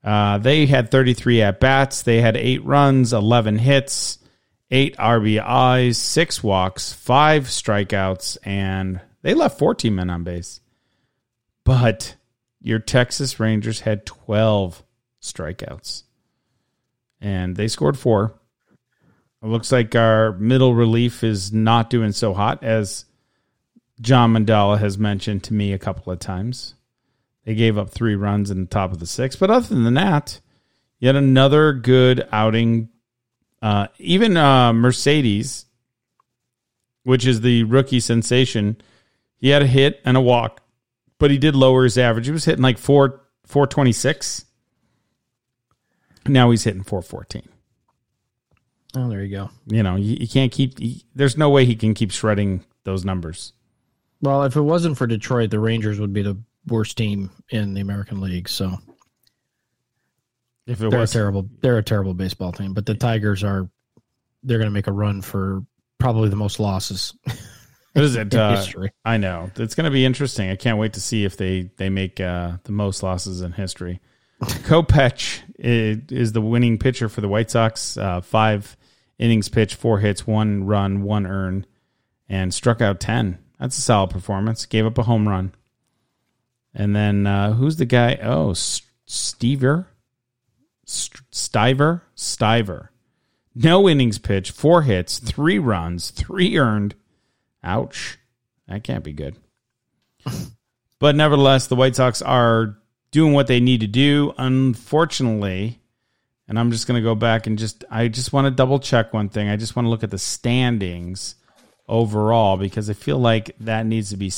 [0.04, 2.02] Uh, they had 33 at bats.
[2.02, 4.18] They had 8 runs, 11 hits,
[4.72, 10.62] 8 RBIs, 6 walks, 5 strikeouts and they left 14 men on base.
[11.64, 12.16] But
[12.62, 14.84] your Texas Rangers had 12
[15.22, 16.04] strikeouts.
[17.22, 18.34] And they scored 4.
[19.42, 23.06] It looks like our middle relief is not doing so hot, as
[24.02, 26.76] John Mandala has mentioned to me a couple of times.
[27.46, 30.42] They gave up three runs in the top of the sixth, but other than that,
[31.00, 32.90] yet another good outing.
[33.62, 35.66] Uh, even uh, Mercedes,
[37.04, 38.78] which is the rookie sensation,
[39.38, 40.62] he had a hit and a walk,
[41.18, 42.26] but he did lower his average.
[42.26, 44.46] He was hitting like four four twenty six.
[46.28, 47.50] Now he's hitting four fourteen
[48.96, 49.50] Oh, there you go.
[49.68, 50.80] you know, you, you can't keep.
[50.80, 53.54] He, there's no way he can keep shredding those numbers.
[54.22, 57.82] Well, if it wasn't for Detroit, the Rangers would be the worst team in the
[57.82, 58.50] American League.
[58.50, 58.78] So
[60.68, 61.48] If it they're was terrible.
[61.62, 62.74] They're a terrible baseball team.
[62.74, 63.70] But the Tigers are.
[64.44, 65.66] They're going to make a run for
[66.00, 67.14] probably the most losses
[67.94, 68.34] what is it?
[68.34, 68.92] Uh, history.
[69.04, 70.50] I know it's going to be interesting.
[70.50, 74.00] I can't wait to see if they they make uh, the most losses in history.
[74.42, 77.98] Kopech is, is the winning pitcher for the White Sox.
[77.98, 78.78] Uh, five
[79.20, 81.66] innings pitched, four hits, one run, one earn,
[82.28, 83.38] and struck out ten.
[83.60, 84.66] That's a solid performance.
[84.66, 85.54] Gave up a home run.
[86.74, 88.16] And then uh, who's the guy?
[88.24, 89.88] Oh, Stever.
[90.86, 92.90] Stiver, Stiver.
[93.54, 96.96] No innings pitched, four hits, three runs, three earned.
[97.64, 98.18] Ouch.
[98.68, 99.36] That can't be good.
[101.00, 102.78] but nevertheless, the White Sox are
[103.12, 104.34] doing what they need to do.
[104.38, 105.79] Unfortunately,
[106.50, 109.14] and I'm just going to go back and just, I just want to double check
[109.14, 109.50] one thing.
[109.50, 111.36] I just want to look at the standings
[111.88, 114.34] overall because I feel like that needs to be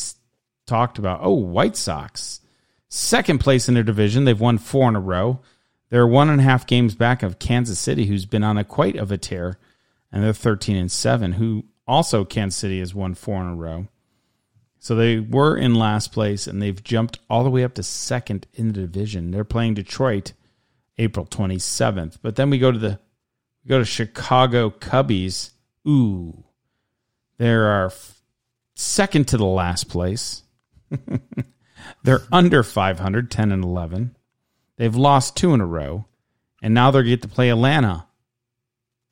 [0.68, 1.22] talked about.
[1.24, 2.42] Oh, White Sox,
[2.90, 4.26] second place in their division.
[4.26, 5.40] They've won four in a row.
[5.90, 8.98] They're one and a half games back of Kansas City, who's been on a quite
[8.98, 9.58] of a tear,
[10.12, 11.34] and they're 13 and seven.
[11.34, 13.88] Who also Kansas City has won four in a row.
[14.80, 18.48] So they were in last place, and they've jumped all the way up to second
[18.54, 19.32] in the division.
[19.32, 20.34] They're playing Detroit
[21.02, 22.20] April 27th.
[22.22, 23.00] But then we go to the
[23.64, 25.52] we go to Chicago Cubbies.
[25.88, 26.44] Ooh,
[27.38, 27.92] there are
[28.76, 30.44] second to the last place.
[32.04, 34.16] they're under 500, 10 and 11.
[34.78, 36.06] They've lost two in a row,
[36.62, 38.08] and now they get to play Atlanta.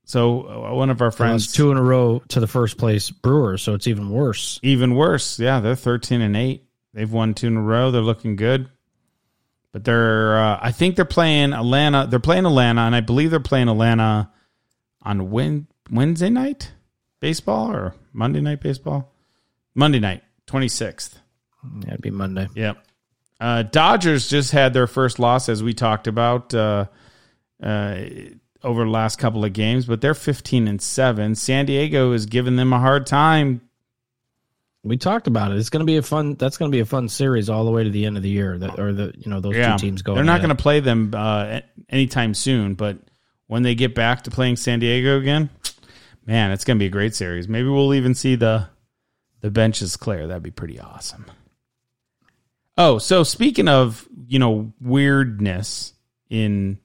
[0.04, 3.62] So uh, one of our friends two in a row to the first place Brewers,
[3.62, 4.60] so it's even worse.
[4.64, 5.60] Even worse, yeah.
[5.60, 6.66] They're thirteen and eight.
[6.94, 7.92] They've won two in a row.
[7.92, 8.70] They're looking good,
[9.72, 10.38] but they're.
[10.38, 12.08] Uh, I think they're playing Atlanta.
[12.08, 14.32] They're playing Atlanta, and I believe they're playing Atlanta
[15.04, 16.72] on Wed Wednesday night
[17.20, 19.14] baseball or Monday night baseball.
[19.76, 21.20] Monday night, twenty sixth.
[21.82, 22.48] Yeah, it'd be Monday.
[22.56, 22.78] Yep.
[23.40, 26.86] Uh, Dodgers just had their first loss, as we talked about uh,
[27.64, 28.02] uh,
[28.64, 31.36] over the last couple of games, but they're 15 and 7.
[31.36, 33.62] San Diego is giving them a hard time.
[34.84, 35.58] We talked about it.
[35.58, 36.36] It's going to be a fun.
[36.36, 38.30] That's going to be a fun series all the way to the end of the
[38.30, 38.58] year.
[38.58, 40.16] That or the you know those yeah, two teams going.
[40.16, 42.98] They're not going to play them uh, anytime soon, but
[43.48, 45.50] when they get back to playing San Diego again,
[46.26, 47.50] man, it's going to be a great series.
[47.50, 48.70] Maybe we'll even see the
[49.42, 50.28] the benches clear.
[50.28, 51.26] That'd be pretty awesome.
[52.78, 55.94] Oh, so speaking of, you know, weirdness
[56.30, 56.80] in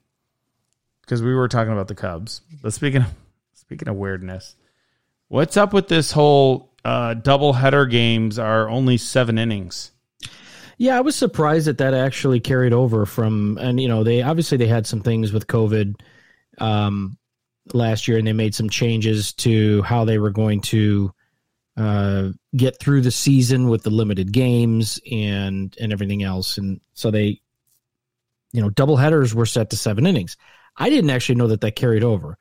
[1.02, 2.40] because we were talking about the Cubs.
[2.62, 3.14] But speaking of
[3.52, 4.57] speaking of weirdness,
[5.28, 9.90] what's up with this whole uh, double header games are only seven innings?
[10.76, 14.58] Yeah, I was surprised that that actually carried over from, and you know, they obviously
[14.58, 16.00] they had some things with COVID
[16.58, 17.16] um,
[17.72, 21.12] last year, and they made some changes to how they were going to
[21.76, 26.58] uh, get through the season with the limited games and and everything else.
[26.58, 27.40] And so they,
[28.52, 30.36] you know, double headers were set to seven innings.
[30.76, 32.36] I didn't actually know that that carried over.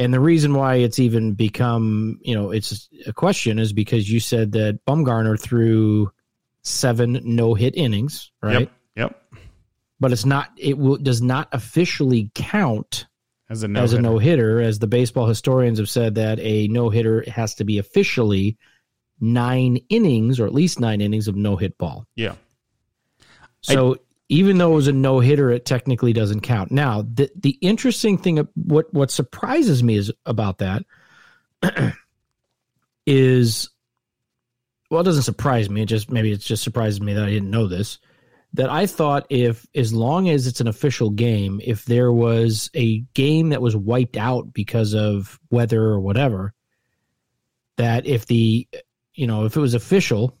[0.00, 4.18] And the reason why it's even become, you know, it's a question is because you
[4.18, 6.10] said that Bumgarner threw
[6.62, 8.60] seven no hit innings, right?
[8.60, 8.72] Yep.
[8.96, 9.22] Yep.
[10.00, 10.52] But it's not.
[10.56, 13.08] It will, does not officially count
[13.50, 16.66] as a no as a no hitter, as the baseball historians have said that a
[16.68, 18.56] no hitter has to be officially
[19.20, 22.06] nine innings or at least nine innings of no hit ball.
[22.16, 22.36] Yeah.
[23.60, 23.98] So I,
[24.30, 26.70] even though it was a no hitter, it technically doesn't count.
[26.70, 30.84] Now, the the interesting thing, uh, what what surprises me is about that
[33.06, 33.68] is,
[34.88, 35.82] well, it doesn't surprise me.
[35.82, 37.98] It just maybe it just surprises me that I didn't know this
[38.52, 43.00] that I thought if as long as it's an official game, if there was a
[43.14, 46.52] game that was wiped out because of weather or whatever,
[47.78, 48.68] that if the
[49.12, 50.38] you know if it was official,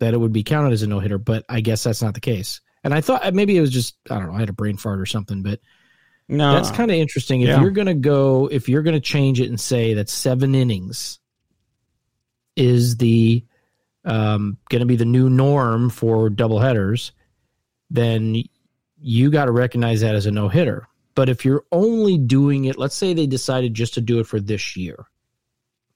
[0.00, 1.18] that it would be counted as a no hitter.
[1.18, 2.60] But I guess that's not the case.
[2.84, 5.00] And I thought maybe it was just I don't know I had a brain fart
[5.00, 5.60] or something, but
[6.28, 7.42] no, that's kind of interesting.
[7.42, 7.60] If yeah.
[7.60, 11.18] you're gonna go, if you're gonna change it and say that seven innings
[12.56, 13.44] is the
[14.04, 17.12] um, going to be the new norm for double headers
[17.92, 18.42] then
[18.98, 20.88] you got to recognize that as a no hitter.
[21.14, 24.40] But if you're only doing it, let's say they decided just to do it for
[24.40, 25.04] this year,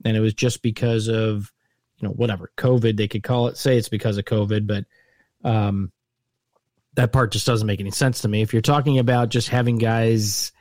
[0.04, 1.50] and it was just because of,
[1.96, 4.84] you know, whatever, COVID, they could call it, say it's because of COVID, but
[5.42, 5.90] um,
[6.96, 8.42] that part just doesn't make any sense to me.
[8.42, 10.52] If you're talking about just having guys,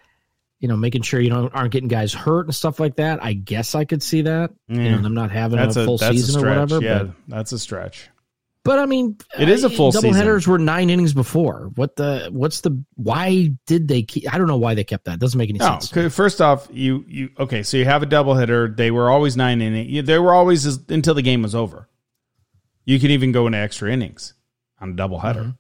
[0.60, 3.34] you know, making sure you don't aren't getting guys hurt and stuff like that, I
[3.34, 4.52] guess I could see that.
[4.70, 4.84] Mm.
[4.84, 6.82] You know, them not having that's a full a, season or whatever.
[6.82, 8.10] Yeah, but, that's a stretch.
[8.66, 10.18] But I mean, it is a full double season.
[10.18, 11.72] headers were nine innings before.
[11.76, 12.30] What the?
[12.32, 12.84] What's the?
[12.96, 14.34] Why did they keep?
[14.34, 15.14] I don't know why they kept that.
[15.14, 16.14] It doesn't make any no, sense.
[16.14, 17.62] First off, you you okay?
[17.62, 18.68] So you have a double hitter.
[18.68, 20.08] They were always nine innings.
[20.08, 21.88] They were always until the game was over.
[22.86, 24.34] You can even go into extra innings
[24.82, 25.42] on a double header.
[25.42, 25.52] Mm-hmm.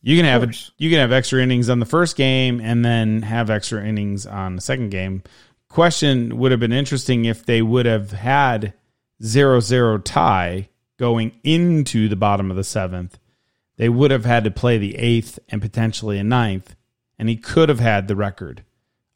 [0.00, 3.50] You can have you can have extra innings on the first game and then have
[3.50, 5.22] extra innings on the second game.
[5.68, 8.74] Question would have been interesting if they would have had
[9.22, 10.68] zero zero tie
[10.98, 13.18] going into the bottom of the seventh,
[13.76, 16.74] they would have had to play the eighth and potentially a ninth,
[17.18, 18.64] and he could have had the record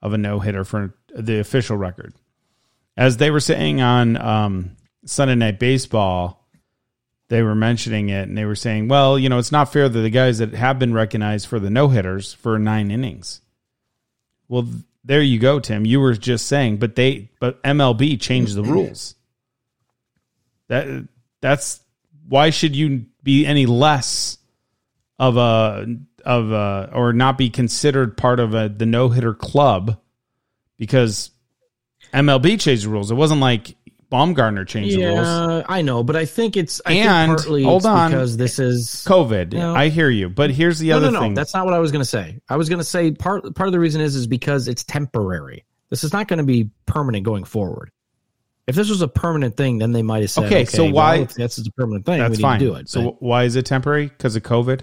[0.00, 2.14] of a no hitter for the official record.
[2.96, 6.41] As they were saying on um, Sunday Night Baseball,
[7.32, 9.98] they were mentioning it and they were saying, well, you know, it's not fair that
[9.98, 13.40] the guys that have been recognized for the no hitters for nine innings.
[14.48, 14.68] well,
[15.02, 15.86] there you go, Tim.
[15.86, 19.14] You were just saying, but they, but MLB changed the rules.
[20.68, 21.08] That
[21.40, 21.80] that's
[22.28, 24.36] why should you be any less
[25.18, 25.86] of a
[26.26, 29.98] of a or not be considered part of a the no hitter club
[30.78, 31.30] because
[32.12, 33.10] MLB changed the rules.
[33.10, 33.74] It wasn't like
[34.12, 35.26] Bumgarner changed the rules.
[35.26, 38.10] Yeah, I know, but I think it's I think And partly hold it's on.
[38.10, 39.54] because this is COVID.
[39.54, 39.74] No.
[39.74, 41.20] I hear you, but here's the no, other no, no.
[41.20, 41.34] thing.
[41.34, 42.38] That's not what I was going to say.
[42.48, 45.64] I was going to say part part of the reason is is because it's temporary.
[45.88, 47.90] This is not going to be permanent going forward.
[48.66, 50.92] If this was a permanent thing, then they might have said, Okay, "Okay, so well,
[50.92, 52.18] why- this is a permanent thing?
[52.20, 52.60] That's we fine.
[52.60, 54.06] do it." So But- why is it temporary?
[54.06, 54.82] Because of COVID?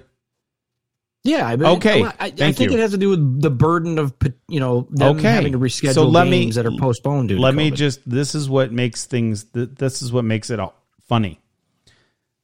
[1.24, 2.78] Yeah, I mean, Okay, I, I thank think you.
[2.78, 4.14] it has to do with the burden of
[4.48, 5.30] you know them Okay.
[5.32, 7.30] having to reschedule So let me- games that are postponed.
[7.30, 8.08] Due to Let me just.
[8.10, 9.46] This is what makes things.
[9.54, 10.76] This is what makes it all
[11.08, 11.40] funny.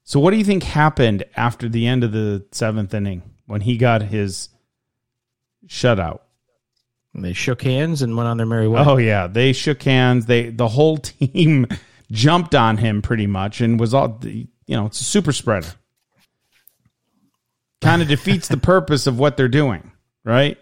[0.03, 3.77] So, what do you think happened after the end of the seventh inning when he
[3.77, 4.49] got his
[5.67, 6.19] shutout?
[7.17, 8.83] they shook hands and went on their merry way.
[8.85, 10.25] Oh yeah, they shook hands.
[10.25, 11.65] They the whole team
[12.11, 14.85] jumped on him pretty much and was all you know.
[14.87, 15.69] It's a super spreader.
[17.81, 19.91] Kind of defeats the purpose of what they're doing,
[20.23, 20.57] right?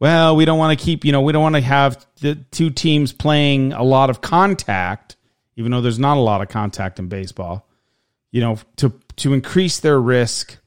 [0.00, 2.70] Well, we don't want to keep you know we don't want to have the two
[2.70, 5.16] teams playing a lot of contact,
[5.56, 7.68] even though there's not a lot of contact in baseball.
[8.30, 10.58] You know, to to increase their risk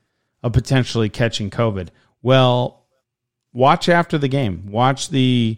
[0.44, 1.90] of potentially catching COVID.
[2.22, 2.86] Well,
[3.54, 4.68] watch after the game.
[4.72, 5.58] Watch the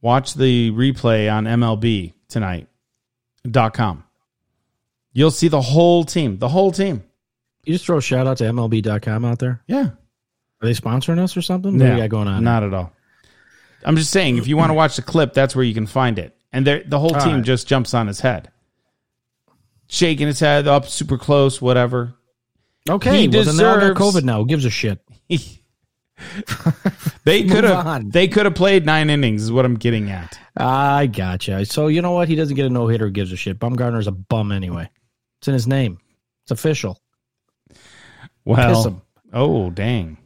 [0.00, 2.68] watch the replay on MLB tonight
[3.48, 4.04] dot com.
[5.12, 7.04] You'll see the whole team, the whole team.
[7.68, 9.60] You just throw a shout out to MLB.com out there.
[9.66, 9.92] Yeah, Are
[10.62, 11.72] they sponsoring us or something?
[11.78, 12.42] What do you got going on?
[12.42, 12.92] Not at all.
[13.84, 16.18] I'm just saying, if you want to watch the clip, that's where you can find
[16.18, 16.34] it.
[16.50, 17.44] And the whole All team right.
[17.44, 18.50] just jumps on his head,
[19.88, 22.14] shaking his head up, super close, whatever.
[22.88, 24.38] okay, He well, then they deserves- COVID now.
[24.38, 24.98] Who gives a shit?
[27.24, 29.42] they could have they could have played nine innings.
[29.42, 30.38] Is what I'm getting at.
[30.56, 31.66] I gotcha.
[31.66, 32.28] So you know what?
[32.28, 33.10] He doesn't get a no hitter.
[33.10, 33.58] Gives a shit.
[33.58, 34.88] Bumgarner's a bum anyway.
[35.40, 35.98] It's in his name.
[36.44, 36.98] It's official.
[38.48, 40.16] Well, oh dang.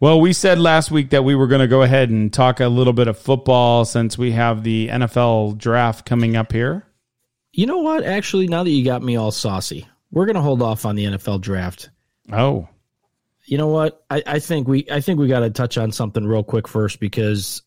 [0.00, 2.66] Well, we said last week that we were going to go ahead and talk a
[2.66, 6.84] little bit of football since we have the NFL draft coming up here.
[7.52, 8.04] You know what?
[8.04, 11.40] Actually, now that you got me all saucy, we're gonna hold off on the NFL
[11.40, 11.90] draft.
[12.32, 12.68] Oh,
[13.44, 14.04] You know what?
[14.10, 16.98] I, I think we I think we got to touch on something real quick first
[16.98, 17.62] because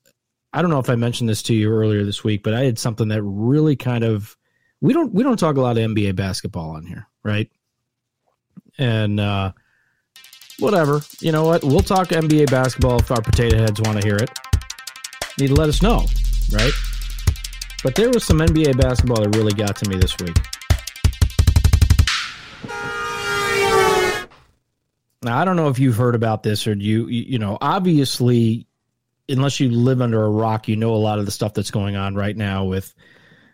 [0.52, 2.78] I don't know if I mentioned this to you earlier this week, but I had
[2.78, 4.36] something that really kind of
[4.82, 7.50] we don't we don't talk a lot of NBA basketball on here, right?
[8.78, 9.54] And uh
[10.60, 11.02] whatever.
[11.20, 11.64] You know what?
[11.64, 14.30] We'll talk NBA basketball if our potato heads want to hear it.
[15.40, 16.06] Need to let us know,
[16.52, 16.74] right?
[17.84, 20.36] But there was some NBA basketball that really got to me this week.
[25.24, 28.68] Now I don't know if you've heard about this or you you know obviously
[29.28, 31.96] unless you live under a rock you know a lot of the stuff that's going
[31.96, 32.94] on right now with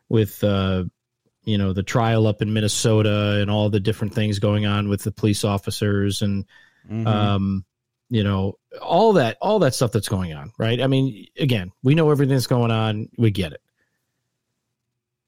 [0.09, 0.83] with uh
[1.45, 5.03] you know the trial up in Minnesota and all the different things going on with
[5.03, 6.45] the police officers and
[6.89, 7.65] um
[8.09, 10.81] you know all that all that stuff that's going on right?
[10.81, 13.09] I mean again we know everything that's going on.
[13.17, 13.61] We get it.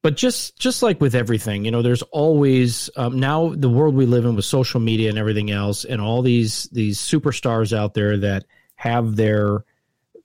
[0.01, 4.05] But just just like with everything you know there's always um, now the world we
[4.05, 8.17] live in with social media and everything else and all these these superstars out there
[8.17, 8.45] that
[8.75, 9.63] have their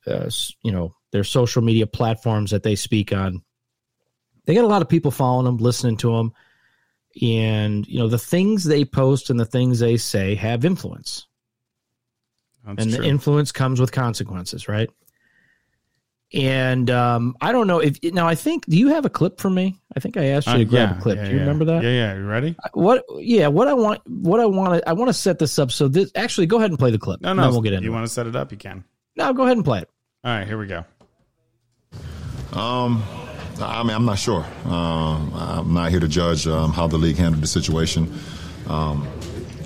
[0.05, 0.29] uh,
[0.61, 3.41] you know their social media platforms that they speak on
[4.45, 6.33] they got a lot of people following them listening to them
[7.21, 11.27] and you know the things they post and the things they say have influence
[12.65, 13.03] that's and true.
[13.03, 14.89] the influence comes with consequences, right?
[16.33, 18.25] And um, I don't know if now.
[18.27, 18.65] I think.
[18.65, 19.81] Do you have a clip for me?
[19.95, 21.17] I think I asked you Uh, to grab yeah, a clip.
[21.17, 21.41] yeah, do you yeah.
[21.41, 21.83] remember that?
[21.83, 22.15] Yeah, yeah.
[22.15, 22.55] You ready?
[22.73, 23.03] What?
[23.17, 23.47] Yeah.
[23.47, 23.99] What I want.
[24.07, 24.89] What I want to.
[24.89, 25.71] I want to set this up.
[25.71, 26.09] So this.
[26.15, 27.19] Actually, go ahead and play the clip.
[27.19, 27.41] No, no.
[27.41, 28.49] then we'll get into you want to set it up?
[28.51, 28.85] You can.
[29.17, 29.89] No, go ahead and play it.
[30.23, 30.85] All right, here we go.
[32.53, 33.03] Um,
[33.65, 34.45] I mean, I'm not sure.
[34.65, 38.13] Um, I'm not here to judge um, how the league handled the situation.
[38.67, 39.07] Um,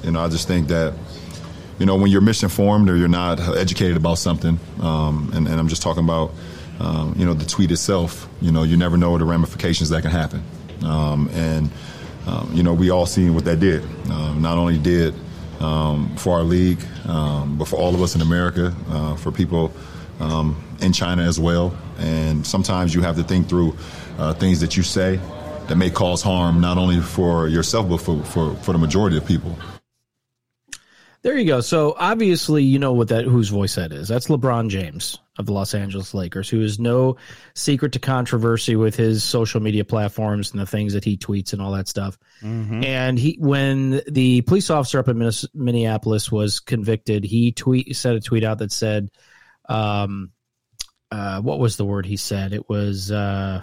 [0.04, 0.94] you know, I just think that,
[1.80, 5.68] you know, when you're misinformed or you're not educated about something, um, and, and I'm
[5.68, 6.32] just talking about,
[6.80, 10.12] um, you know, the tweet itself, you know, you never know the ramifications that can
[10.12, 10.44] happen.
[10.82, 11.70] And,
[12.54, 13.84] you know, we all seen what that did.
[14.10, 15.14] Um, not only did
[15.60, 19.72] for our league, but for all of us in America, uh, for people
[20.20, 21.76] um, in China as well.
[21.98, 23.78] And sometimes you have to think through
[24.18, 25.20] uh, things that you say
[25.68, 29.26] that may cause harm not only for yourself but for, for, for the majority of
[29.26, 29.58] people.
[31.24, 31.62] There you go.
[31.62, 34.08] So obviously, you know what that whose voice that is.
[34.08, 37.18] That's LeBron James of the Los Angeles Lakers, who is no
[37.56, 41.64] secret to controversy with his social media platforms and the things that he tweets and
[41.64, 42.20] all that stuff.
[42.84, 48.16] And he, when the police officer up in Minnes- Minneapolis was convicted, he tweet said
[48.16, 49.10] a tweet out that said,
[49.68, 50.30] um,
[51.12, 52.54] uh, what was the word he said?
[52.54, 53.62] It was uh,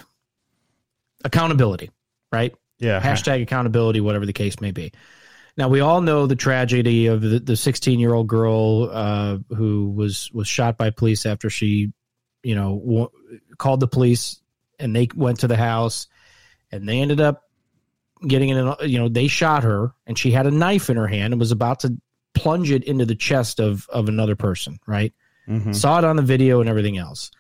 [1.25, 1.91] accountability,
[2.31, 2.55] right?
[2.79, 3.01] Yeah.
[3.01, 4.93] Hashtag accountability, whatever the case may be.
[5.57, 10.31] Now we all know the tragedy of the 16 year old girl uh, who was
[10.33, 11.93] was shot by police after she,
[12.43, 13.11] you know, w-
[13.59, 14.41] called the police
[14.79, 16.09] and they went to the house
[16.71, 17.43] and they ended up
[18.27, 18.75] getting in.
[18.81, 21.53] You know, they shot her and she had a knife in her hand and was
[21.53, 21.99] about to
[22.35, 24.81] plunge it into the chest of of another person.
[24.87, 25.13] Right?
[25.49, 25.75] Mhm.
[25.75, 27.31] Saw it on the video and everything else.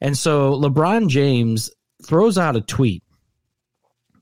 [0.00, 1.70] And so LeBron James
[2.04, 3.02] throws out a tweet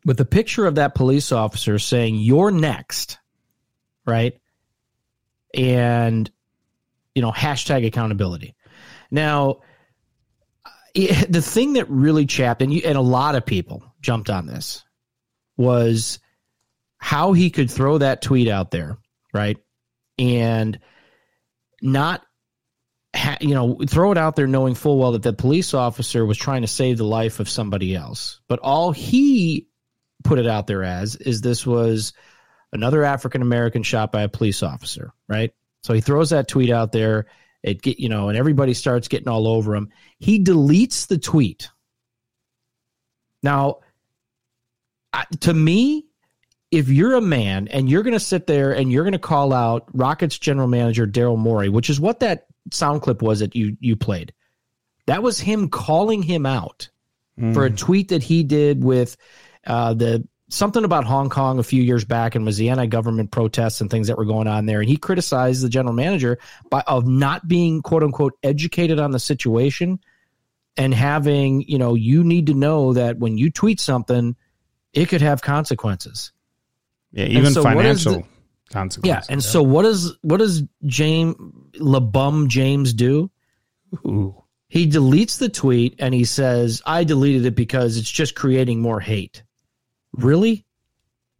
[0.05, 3.19] with a picture of that police officer saying, You're next.
[4.07, 4.35] Right.
[5.55, 6.31] And,
[7.15, 8.55] you know, hashtag accountability.
[9.11, 9.61] Now,
[10.95, 14.47] it, the thing that really chapped, and, you, and a lot of people jumped on
[14.47, 14.85] this,
[15.57, 16.19] was
[16.99, 18.99] how he could throw that tweet out there.
[19.33, 19.59] Right.
[20.19, 20.79] And
[21.83, 22.23] not
[23.19, 26.39] ha- you know, throw it out there knowing full well that the police officer was
[26.39, 28.41] trying to save the life of somebody else.
[28.49, 29.69] But all he
[30.25, 32.13] put it out there as is this was
[32.73, 35.53] another African American shot by a police officer, right?
[35.83, 37.27] So he throws that tweet out there.
[37.63, 39.91] It get you know, and everybody starts getting all over him.
[40.19, 41.71] He deletes the tweet.
[43.43, 43.81] Now,
[45.41, 46.07] to me,
[46.71, 49.53] if you're a man and you're going to sit there and you're going to call
[49.53, 53.77] out Rockets general manager Daryl Morey, which is what that sound clip was that you
[53.81, 54.33] you played,
[55.07, 56.91] that was him calling him out
[57.55, 59.17] for a tweet that he did with
[59.67, 63.81] uh, the something about Hong Kong a few years back and was the anti-government protests
[63.81, 66.39] and things that were going on there, and he criticized the general manager
[66.71, 70.01] by of not being quote unquote educated on the situation
[70.77, 74.37] and having you know you need to know that when you tweet something,
[74.93, 76.33] it could have consequences.
[77.13, 78.25] Yeah, even so financial the-
[78.71, 79.29] consequences.
[79.29, 81.37] Yeah, and so what does what does James
[81.79, 83.31] LeBum James do?
[84.07, 84.43] Ooh.
[84.69, 89.01] He deletes the tweet and he says, "I deleted it because it's just creating more
[89.01, 89.43] hate."
[90.13, 90.67] Really?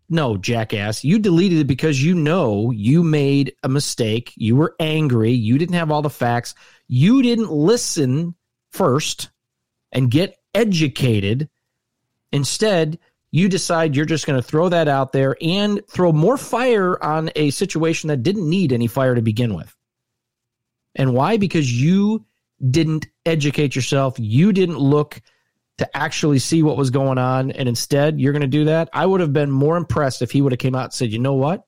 [0.09, 1.05] No, jackass.
[1.05, 4.33] You deleted it because you know you made a mistake.
[4.37, 5.33] You were angry.
[5.33, 6.55] You didn't have all the facts.
[6.87, 8.35] You didn't listen
[8.71, 9.31] first
[9.93, 11.51] and get educated.
[12.33, 12.99] Instead,
[13.31, 17.31] you decide you're just going to throw that out there and throw more fire on
[17.37, 19.75] a situation that didn't need any fire to begin with.
[20.95, 21.37] And why?
[21.37, 22.25] Because you
[22.71, 24.15] didn't educate yourself.
[24.19, 25.21] You didn't look
[25.79, 27.53] to actually see what was going on.
[27.53, 28.89] And instead, you're going to do that.
[28.93, 31.19] I would have been more impressed if he would have came out and said, you
[31.19, 31.65] know what?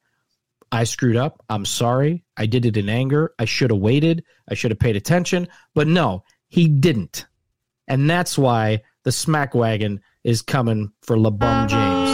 [0.73, 1.45] I screwed up.
[1.49, 2.25] I'm sorry.
[2.37, 3.35] I did it in anger.
[3.39, 4.25] I should have waited.
[4.49, 5.49] I should have paid attention.
[5.75, 7.27] But no, he didn't.
[7.87, 12.11] And that's why the smack wagon is coming for LeBum James.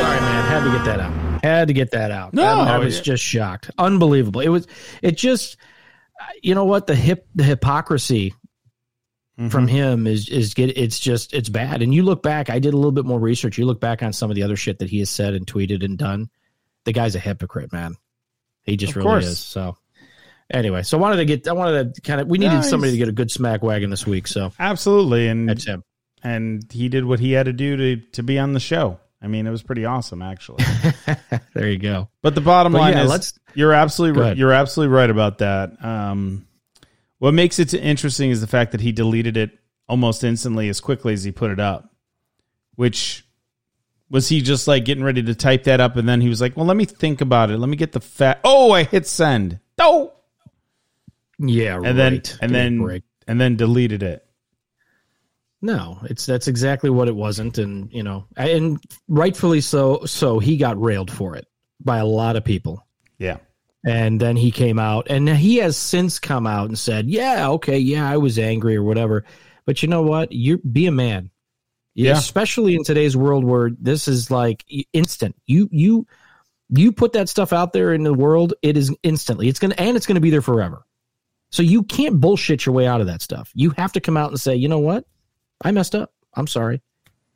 [0.00, 0.44] Sorry, man.
[0.44, 1.44] Had to get that out.
[1.44, 2.34] Had to get that out.
[2.34, 3.02] No, I, I oh, was yeah.
[3.02, 3.70] just shocked.
[3.78, 4.40] Unbelievable.
[4.40, 4.66] It was.
[5.02, 5.56] It just.
[6.42, 6.86] You know what?
[6.86, 7.26] The hip.
[7.34, 8.30] The hypocrisy
[9.38, 9.48] mm-hmm.
[9.48, 10.76] from him is is get.
[10.76, 11.34] It's just.
[11.34, 11.82] It's bad.
[11.82, 12.50] And you look back.
[12.50, 13.58] I did a little bit more research.
[13.58, 15.84] You look back on some of the other shit that he has said and tweeted
[15.84, 16.30] and done.
[16.84, 17.94] The guy's a hypocrite, man.
[18.64, 19.26] He just Of really course.
[19.26, 19.38] is.
[19.38, 19.76] So.
[20.52, 21.48] Anyway, so I wanted to get.
[21.48, 22.28] I wanted to kind of.
[22.28, 22.70] We needed Nice.
[22.70, 24.26] somebody to get a good smack wagon this week.
[24.26, 25.82] So Absolutely, and that's him.
[26.22, 29.00] and he did what he had to do to to be on the show.
[29.22, 30.62] I mean, it was pretty awesome, actually.
[31.54, 32.08] There you go.
[32.20, 35.38] But the bottom But line yeah, is, let's- you're absolutely right, you're absolutely right about
[35.38, 35.82] that.
[35.84, 36.46] Um,
[37.18, 39.52] what makes it interesting is the fact that he deleted it
[39.88, 41.90] almost instantly, as quickly as he put it up.
[42.74, 43.24] Which
[44.10, 46.56] was he just like getting ready to type that up, and then he was like,
[46.56, 47.58] "Well, let me think about it.
[47.58, 48.40] Let me get the fat.
[48.44, 49.60] Oh, I hit send.
[49.78, 50.12] Oh,
[51.38, 53.02] Yeah, and then and Give then break.
[53.26, 54.26] and then deleted it.
[55.62, 58.78] No, it's that's exactly what it wasn't, and you know, and
[59.08, 60.04] rightfully so.
[60.04, 61.46] So he got railed for it
[61.80, 62.86] by a lot of people,
[63.18, 63.38] Yeah,
[63.84, 67.78] and then he came out, and he has since come out and said, "Yeah, okay,
[67.78, 69.24] yeah, I was angry or whatever."
[69.64, 70.30] But you know what?
[70.32, 71.30] You be a man,
[71.94, 72.18] Yeah.
[72.18, 75.34] Especially in today's world where this is like instant.
[75.46, 76.06] You you
[76.68, 79.48] you put that stuff out there in the world, it is instantly.
[79.48, 80.84] It's gonna and it's gonna be there forever.
[81.54, 83.52] So you can't bullshit your way out of that stuff.
[83.54, 85.04] You have to come out and say, you know what?
[85.62, 86.12] I messed up.
[86.34, 86.82] I'm sorry.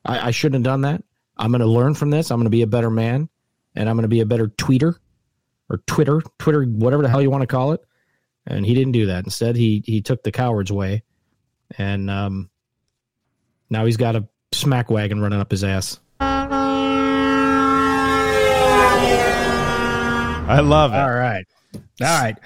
[0.05, 1.05] I, I shouldn't have done that.
[1.37, 2.33] I'm going to learn from this.
[2.33, 3.29] I'm going to be a better man,
[3.77, 4.97] and I'm going to be a better tweeter
[5.71, 7.81] or Twitter, Twitter, whatever the hell you want to call it.
[8.45, 9.23] And he didn't do that.
[9.23, 11.05] Instead, he he took the coward's way,
[11.79, 12.51] and um,
[13.71, 16.01] now he's got a smack wagon running up his ass.
[16.19, 16.49] I
[20.59, 20.97] love it.
[20.97, 21.47] All right.
[21.77, 22.37] All right.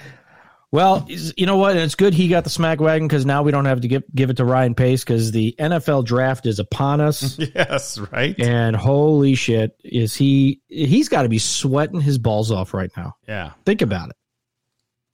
[0.73, 1.73] Well, you know what?
[1.73, 4.05] And it's good he got the smack wagon because now we don't have to give,
[4.15, 7.39] give it to Ryan Pace because the NFL draft is upon us.
[7.55, 8.35] Yes, right.
[8.41, 10.63] and holy shit, is he?
[10.69, 13.17] He's got to be sweating his balls off right now.
[13.29, 14.17] Yeah, Think about it.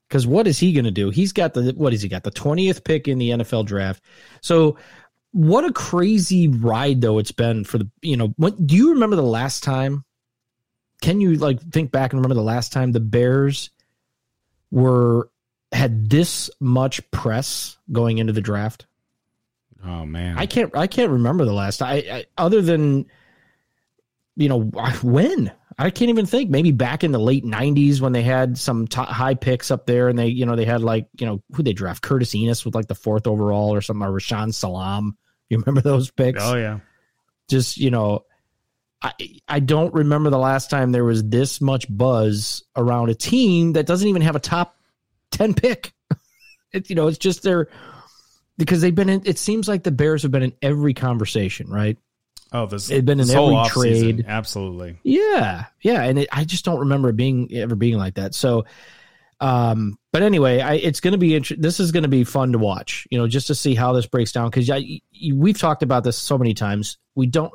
[0.09, 1.11] Because what is he going to do?
[1.11, 2.23] He's got the what has he got?
[2.23, 4.03] The twentieth pick in the NFL draft.
[4.41, 4.79] So
[5.33, 8.33] what a crazy ride though it's been for the you know.
[8.37, 10.05] What do you remember the last time?
[11.03, 13.71] Can you like think back and remember the last time the Bears
[14.71, 15.29] were
[15.73, 18.87] had this much press going into the draft?
[19.85, 20.77] Oh man, I can't.
[20.77, 21.83] I can't remember the last.
[21.83, 23.07] I, I other than
[24.37, 24.61] you know
[25.03, 26.51] when I can't even think.
[26.51, 30.09] Maybe back in the late '90s when they had some top, high picks up there,
[30.09, 32.75] and they you know they had like you know who they draft Curtis Enis with
[32.75, 35.17] like the fourth overall or something, or Rashaan Salaam.
[35.49, 36.43] You remember those picks?
[36.43, 36.81] Oh yeah.
[37.49, 38.25] Just you know,
[39.01, 39.13] I
[39.47, 43.87] I don't remember the last time there was this much buzz around a team that
[43.87, 44.78] doesn't even have a top
[45.31, 45.93] ten pick.
[46.73, 47.69] it, you know, it's just they're
[48.57, 49.23] because they've been in.
[49.25, 51.97] It seems like the Bears have been in every conversation, right?
[52.53, 54.19] Oh, this they've been in every trade.
[54.19, 54.99] offseason, absolutely.
[55.03, 58.35] Yeah, yeah, and it, I just don't remember being ever being like that.
[58.35, 58.65] So,
[59.41, 62.53] um, but anyway, I, it's going to be int- this is going to be fun
[62.53, 63.07] to watch.
[63.11, 64.71] You know, just to see how this breaks down because
[65.33, 66.99] we've talked about this so many times.
[67.15, 67.53] We don't.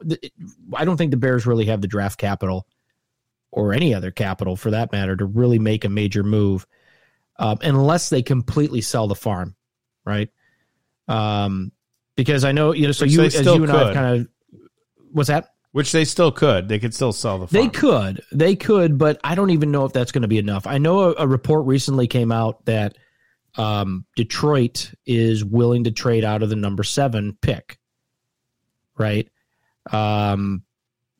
[0.75, 2.67] I don't think the Bears really have the draft capital,
[3.51, 6.67] or any other capital for that matter, to really make a major move,
[7.37, 9.55] um, unless they completely sell the farm,
[10.05, 10.29] right?
[11.07, 11.71] Um,
[12.15, 12.91] because I know you know.
[12.91, 13.93] So Which you, as you and I could.
[13.93, 14.59] kind of,
[15.11, 15.49] what's that?
[15.71, 16.67] Which they still could.
[16.67, 17.47] They could still sell the.
[17.47, 20.67] They could, they could, but I don't even know if that's going to be enough.
[20.67, 22.95] I know a, a report recently came out that
[23.57, 27.79] um, Detroit is willing to trade out of the number seven pick.
[28.97, 29.27] Right?
[29.91, 30.61] Um,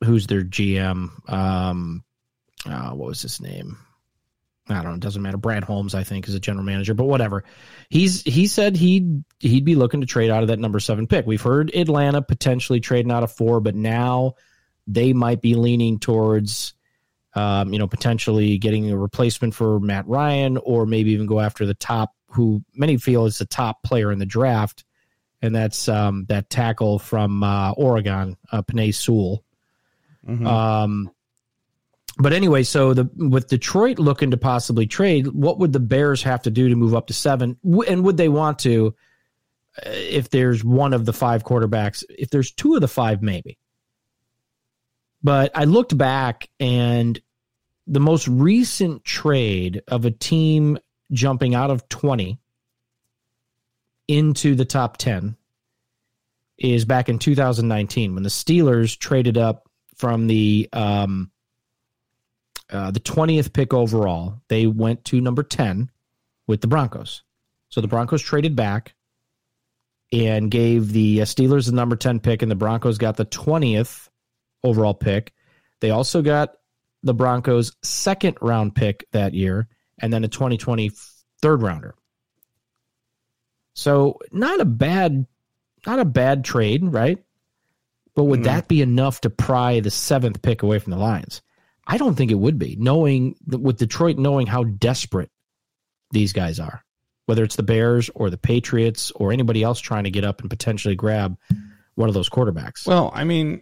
[0.04, 1.30] who's their GM?
[1.32, 2.04] Um,
[2.68, 3.78] uh, what was his name?
[4.70, 4.94] I don't know.
[4.94, 5.38] It doesn't matter.
[5.38, 7.44] Brad Holmes, I think, is a general manager, but whatever.
[7.90, 11.26] He's he said he'd he'd be looking to trade out of that number seven pick.
[11.28, 14.36] We've heard Atlanta potentially trading out of four, but now
[14.88, 16.76] they might be leaning towards,
[17.34, 21.66] um, you know, potentially getting a replacement for Matt Ryan, or maybe even go after
[21.66, 24.86] the top, who many feel is the top player in the draft,
[25.42, 29.44] and that's um, that tackle from uh, Oregon, uh, Penei Sewell.
[30.26, 30.48] Mhm.
[30.48, 31.12] Um,
[32.18, 36.44] but anyway, so the with Detroit looking to possibly trade, what would the Bears have
[36.44, 37.58] to do to move up to seven?
[37.88, 38.96] And would they want to,
[39.78, 42.04] uh, if there's one of the five quarterbacks?
[42.10, 43.58] If there's two of the five, maybe.
[45.24, 47.20] But I looked back, and
[47.88, 50.78] the most recent trade of a team
[51.12, 52.40] jumping out of twenty
[54.08, 55.36] into the top ten
[56.60, 61.32] is back in 2019 when the Steelers traded up from the um,
[62.74, 64.42] uh, the 20th pick overall.
[64.50, 65.90] They went to number 10
[66.48, 67.22] with the Broncos.
[67.70, 68.96] So the Broncos traded back
[70.12, 74.10] and gave the uh, Steelers the number 10 pick, and the Broncos got the 20th
[74.64, 75.34] overall pick.
[75.80, 76.54] They also got
[77.04, 79.68] the Broncos' second round pick that year,
[80.00, 80.92] and then a 2020
[81.42, 81.96] third rounder.
[83.74, 85.26] So not a bad,
[85.86, 87.24] not a bad trade, right?
[88.16, 88.46] But would No.
[88.46, 91.42] that be enough to pry the seventh pick away from the Lions?
[91.86, 92.76] I don't think it would be.
[92.78, 95.30] Knowing with Detroit, knowing how desperate
[96.12, 96.84] these guys are,
[97.26, 100.50] whether it's the Bears or the Patriots or anybody else trying to get up and
[100.50, 101.38] potentially grab
[101.96, 102.88] one of those quarterbacks.
[102.88, 103.62] Well, I mean,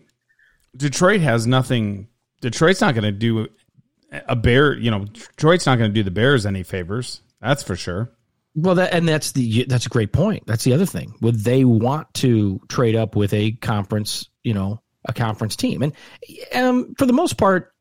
[0.75, 2.07] Detroit has nothing.
[2.41, 3.47] Detroit's not going to do
[4.11, 4.77] a bear.
[4.77, 7.21] You know, Detroit's not going to do the Bears any favors.
[7.41, 8.11] That's for sure.
[8.53, 10.43] Well, that and that's the that's a great point.
[10.45, 11.13] That's the other thing.
[11.21, 15.81] Would they want to trade up with a conference, you know, a conference team?
[15.81, 15.93] And
[16.53, 17.73] um, for the most part,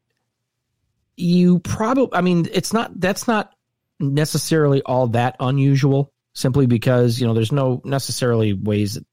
[1.20, 2.16] you probably.
[2.16, 2.98] I mean, it's not.
[2.98, 3.52] That's not
[3.98, 6.12] necessarily all that unusual.
[6.32, 8.94] Simply because you know, there's no necessarily ways.
[8.94, 9.06] That,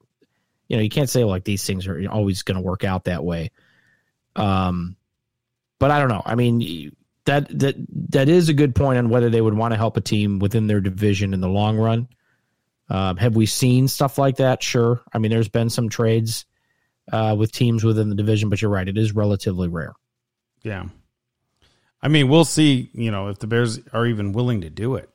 [0.68, 3.24] you know, you can't say like these things are always going to work out that
[3.24, 3.50] way.
[4.36, 4.96] Um,
[5.78, 6.22] but I don't know.
[6.24, 6.92] I mean,
[7.24, 7.76] that that
[8.10, 10.66] that is a good point on whether they would want to help a team within
[10.66, 12.08] their division in the long run.
[12.88, 14.62] Um, have we seen stuff like that?
[14.62, 15.02] Sure.
[15.12, 16.46] I mean, there's been some trades
[17.12, 19.94] uh, with teams within the division, but you're right; it is relatively rare.
[20.62, 20.86] Yeah.
[22.00, 22.90] I mean, we'll see.
[22.92, 25.10] You know, if the Bears are even willing to do it.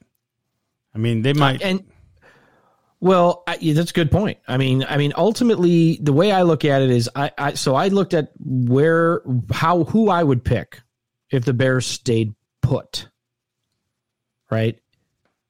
[0.95, 1.61] I mean, they might.
[1.61, 1.83] And
[3.03, 4.37] well, I, that's a good point.
[4.47, 7.75] I mean, I mean, ultimately, the way I look at it is, I, I so
[7.75, 9.21] I looked at where
[9.51, 10.81] how who I would pick
[11.29, 13.09] if the Bears stayed put,
[14.49, 14.79] right?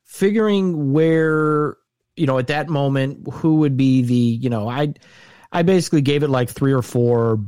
[0.03, 1.77] Figuring where
[2.15, 4.95] you know at that moment who would be the you know I
[5.51, 7.39] I basically gave it like three or four,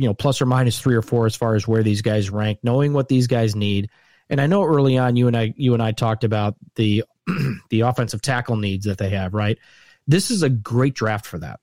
[0.00, 2.60] you know, plus or minus three or four as far as where these guys rank,
[2.62, 3.90] knowing what these guys need.
[4.30, 7.04] And I know early on you and I you and I talked about the
[7.68, 9.58] the offensive tackle needs that they have, right?
[10.06, 11.60] This is a great draft for that.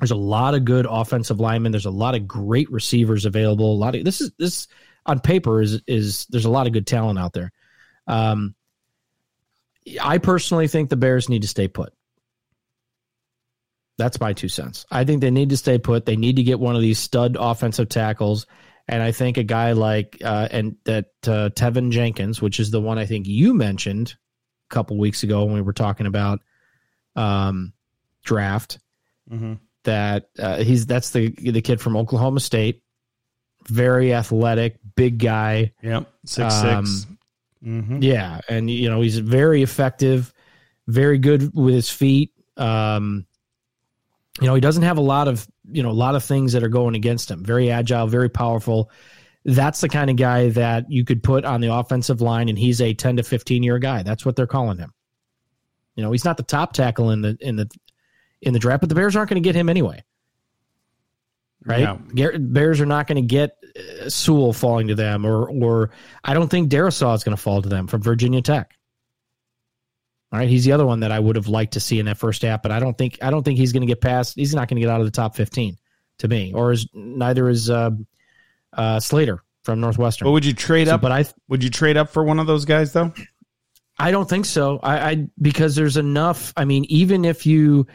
[0.00, 1.70] There's a lot of good offensive linemen.
[1.70, 3.74] There's a lot of great receivers available.
[3.74, 4.66] A lot of this is this
[5.04, 7.52] on paper is is there's a lot of good talent out there.
[8.06, 8.54] Um,
[10.00, 11.92] I personally think the Bears need to stay put.
[13.98, 14.86] That's my two cents.
[14.90, 16.06] I think they need to stay put.
[16.06, 18.46] They need to get one of these stud offensive tackles,
[18.86, 22.80] and I think a guy like uh, and that uh, Teven Jenkins, which is the
[22.80, 24.14] one I think you mentioned
[24.70, 26.40] a couple weeks ago when we were talking about
[27.16, 27.72] um,
[28.24, 28.78] draft.
[29.30, 29.54] Mm-hmm.
[29.84, 32.82] That uh, he's that's the the kid from Oklahoma State,
[33.66, 35.72] very athletic, big guy.
[35.82, 37.06] Yep, six Um, six.
[37.64, 38.02] Mm-hmm.
[38.02, 40.32] Yeah, and you know he's very effective,
[40.86, 42.32] very good with his feet.
[42.56, 43.26] Um,
[44.40, 46.62] you know he doesn't have a lot of you know a lot of things that
[46.62, 47.44] are going against him.
[47.44, 48.90] Very agile, very powerful.
[49.44, 52.80] That's the kind of guy that you could put on the offensive line, and he's
[52.80, 54.02] a ten to fifteen year guy.
[54.02, 54.92] That's what they're calling him.
[55.96, 57.68] You know he's not the top tackle in the in the
[58.40, 60.04] in the draft, but the Bears aren't going to get him anyway.
[61.64, 61.88] Right?
[62.14, 62.30] Yeah.
[62.38, 65.90] Bears are not going to get uh, Sewell falling to them, or or
[66.22, 68.77] I don't think Darrisaw is going to fall to them from Virginia Tech.
[70.30, 72.18] All right, he's the other one that I would have liked to see in that
[72.18, 74.34] first half, but I don't think I don't think he's going to get past.
[74.36, 75.76] He's not going to get out of the top fifteen
[76.18, 77.90] to me, or is neither is uh,
[78.74, 80.26] uh, Slater from Northwestern.
[80.26, 81.00] But would you trade So, up?
[81.00, 83.12] but I would you trade up for one of those guys though?
[83.98, 84.78] I don't think so.
[84.82, 86.52] I, I because there's enough.
[86.56, 87.86] I mean, even if you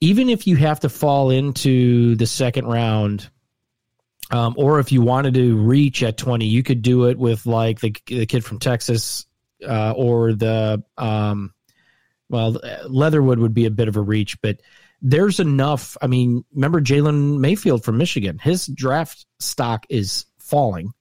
[0.00, 3.30] even if you have to fall into the second round,
[4.30, 7.80] um, or if you wanted to reach at 20, you could do it with like
[7.80, 9.26] the the kid from Texas,
[9.66, 11.52] uh, or the um,
[12.34, 14.60] well, uh, Leatherwood would be a bit of a reach, but
[15.00, 15.96] there's enough.
[16.02, 18.40] I mean, remember Jalen Mayfield from Michigan?
[18.40, 20.92] His draft stock is falling.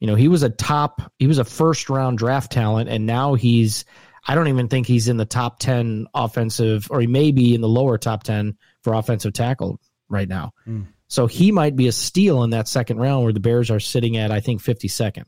[0.00, 3.34] You know, he was a top, he was a first round draft talent, and now
[3.34, 3.84] he's,
[4.26, 7.60] I don't even think he's in the top 10 offensive, or he may be in
[7.60, 10.54] the lower top 10 for offensive tackle right now.
[10.64, 10.82] Hmm.
[11.06, 14.16] So he might be a steal in that second round where the Bears are sitting
[14.16, 15.26] at, I think, 52nd.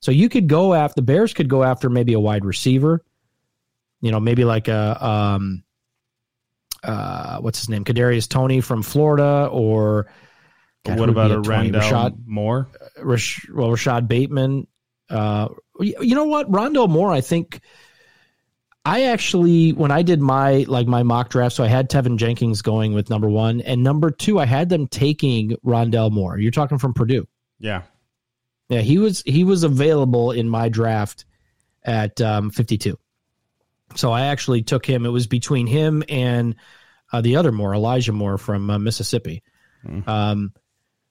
[0.00, 3.04] So you could go after, the Bears could go after maybe a wide receiver,
[4.02, 5.64] you know, maybe like a, um,
[6.82, 7.84] uh, what's his name?
[7.84, 10.08] Kadarius Toney from Florida, or
[10.84, 11.48] God, what about a at 20?
[11.48, 12.68] Randall Rashad, Moore?
[13.00, 14.66] Rash, well, Rashod Bateman.
[15.08, 15.48] Uh,
[15.80, 17.12] you you know what, Rondale Moore.
[17.12, 17.60] I think
[18.84, 22.62] I actually, when I did my like my mock draft, so I had Teven Jenkins
[22.62, 26.38] going with number one, and number two, I had them taking Rondale Moore.
[26.38, 27.28] You're talking from Purdue.
[27.60, 27.82] Yeah.
[28.68, 31.26] Yeah, he was he was available in my draft
[31.84, 32.98] at um, 52.
[33.96, 35.06] So I actually took him.
[35.06, 36.56] It was between him and
[37.12, 39.42] uh, the other Moore, Elijah Moore from uh, Mississippi.
[40.08, 40.52] Um,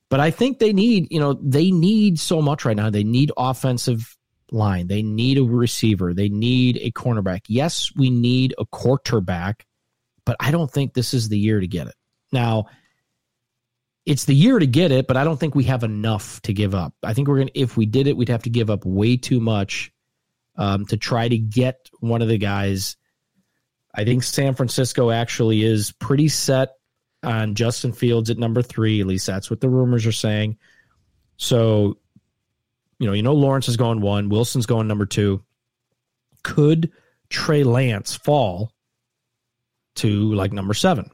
[0.09, 2.89] but I think they need, you know, they need so much right now.
[2.89, 4.17] They need offensive
[4.51, 4.87] line.
[4.87, 6.13] They need a receiver.
[6.13, 7.41] They need a cornerback.
[7.47, 9.65] Yes, we need a quarterback,
[10.25, 11.95] but I don't think this is the year to get it.
[12.31, 12.65] Now,
[14.05, 16.75] it's the year to get it, but I don't think we have enough to give
[16.75, 16.93] up.
[17.03, 19.39] I think we're gonna if we did it, we'd have to give up way too
[19.39, 19.91] much
[20.55, 22.97] um, to try to get one of the guys.
[23.93, 26.75] I think San Francisco actually is pretty set
[27.23, 29.01] on Justin Fields at number three.
[29.01, 30.57] At least that's what the rumors are saying.
[31.37, 31.97] So,
[32.99, 35.43] you know, you know Lawrence is going one, Wilson's going number two.
[36.43, 36.91] Could
[37.29, 38.71] Trey Lance fall
[39.95, 41.09] to like number seven?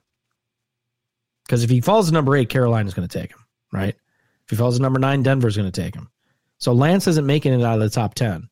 [1.46, 3.40] Because if he falls to number eight, Carolina's going to take him,
[3.72, 3.96] right?
[4.44, 6.10] If he falls to number nine, Denver's going to take him.
[6.58, 8.50] So Lance isn't making it out of the top ten.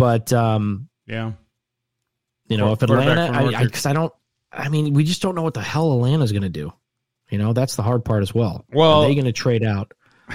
[0.00, 1.32] But um, Yeah.
[2.48, 4.12] you know, if Atlanta, from I, I, I don't,
[4.50, 6.72] I mean, we just don't know what the hell Atlanta's going to do.
[7.30, 8.64] You know, that's the hard part as well.
[8.72, 9.92] Well- are they going to trade out?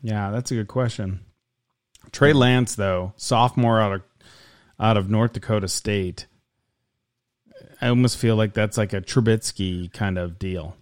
[0.00, 1.24] Yeah, that's a good question.
[2.12, 4.02] Trey Lance, though, sophomore out of
[4.78, 6.28] out of North Dakota State.
[7.80, 10.76] I almost feel like that's like a Trubisky kind of deal.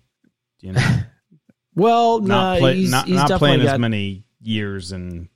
[0.60, 0.82] You know,
[1.74, 5.28] Well, not no, play, he's, not, he's not playing got, as many years and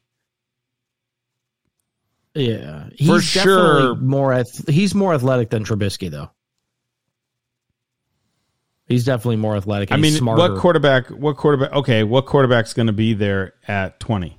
[2.35, 3.95] Yeah, he's For sure.
[3.97, 4.33] more.
[4.33, 6.31] ath- He's more athletic than Trubisky, though.
[8.87, 9.93] He's definitely more athletic.
[9.93, 10.53] I mean, smarter.
[10.55, 11.09] what quarterback?
[11.09, 11.73] What quarterback?
[11.73, 14.37] Okay, what quarterback's going to be there at twenty?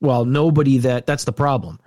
[0.00, 1.06] well, nobody that.
[1.06, 1.78] That's the problem.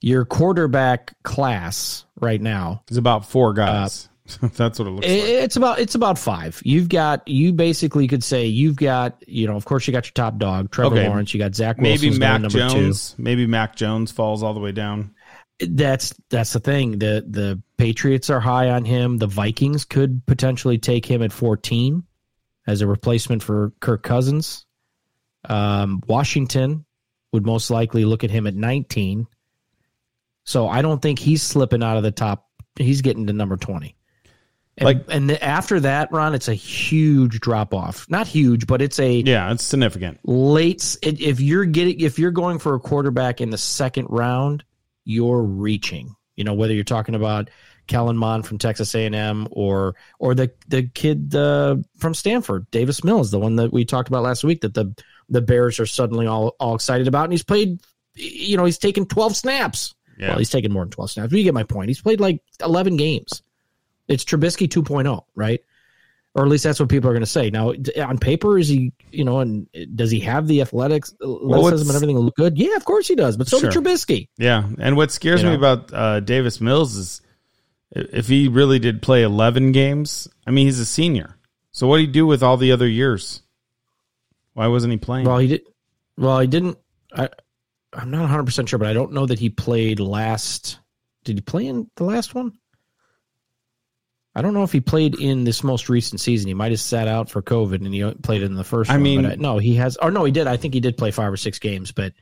[0.00, 4.06] Your quarterback class right now is about four guys.
[4.06, 4.08] Uh,
[4.54, 5.22] that's what it looks I- like.
[5.24, 6.60] It's about it's about five.
[6.64, 10.12] You've got you basically could say you've got you know of course you got your
[10.12, 11.08] top dog Trevor Okay.
[11.08, 11.32] Lawrence.
[11.34, 12.08] You got Zach Wilson.
[12.10, 13.14] Maybe Mac Jones.
[13.18, 15.14] Maybe Mac Jones falls all the way down.
[15.60, 16.98] That's that's the thing.
[16.98, 19.16] The the Patriots are high on him.
[19.18, 22.04] The Vikings could potentially take him at fourteen
[22.66, 24.66] as a replacement for Kirk Cousins.
[25.48, 26.84] Um, Washington
[27.32, 29.26] would most likely look at him at nineteen.
[30.44, 32.46] So I don't think he's slipping out of the top.
[32.76, 33.96] He's getting to number twenty.
[34.78, 38.06] And, Like- and the, after that, Ron, it's a huge drop off.
[38.08, 40.20] Not huge, but it's a Yeah, it's significant.
[40.24, 40.96] late.
[41.02, 44.64] It, if you're getting, if you're going for a quarterback in the second round,
[45.04, 46.14] you're reaching.
[46.36, 47.50] You know, whether you're talking about
[47.88, 53.30] Kellen Mond from Texas A&M or or the the kid uh, from Stanford, Davis Mills,
[53.30, 54.94] the one that we talked about last week that the
[55.28, 57.80] the Bears are suddenly all all excited about, and he's played.
[58.14, 59.94] You know, he's taken 12 snaps.
[60.18, 60.30] Yeah.
[60.30, 61.30] Well, he's taken more than 12 snaps.
[61.30, 61.88] But you get my point.
[61.88, 63.42] He's played like 11 games.
[64.08, 65.60] It's Trubisky 2.0, right?
[66.34, 67.50] Or at least that's what people are going to say.
[67.50, 71.88] Now, on paper, is he, you know, and does he have the athletics, athleticism it's-
[71.88, 72.56] and everything look good?
[72.58, 73.36] Yeah, of course he does.
[73.36, 73.70] But so Sure.
[73.70, 74.28] did Trubisky.
[74.38, 75.58] Yeah, and what scares You me know?
[75.58, 77.20] about uh, Davis Mills is
[77.90, 80.28] if he really did play eleven games.
[80.46, 81.36] I mean, he's a senior,
[81.72, 83.42] so what did he do with all the other years?
[84.54, 85.26] Why wasn't he playing?
[85.26, 85.62] Well, he did.
[86.16, 86.78] Well, he didn't.
[87.12, 87.28] I,
[87.92, 90.78] I'm not 100 percent sure, but I don't know that he played last.
[91.24, 92.52] Did he play in the last one?
[94.38, 96.46] I don't know if he played in this most recent season.
[96.48, 98.88] He might have sat out for COVID and he played in the first.
[98.90, 99.96] I one, mean- I, no, he has.
[99.96, 100.46] Or no, he did.
[100.46, 102.12] I think he did play five or six games, but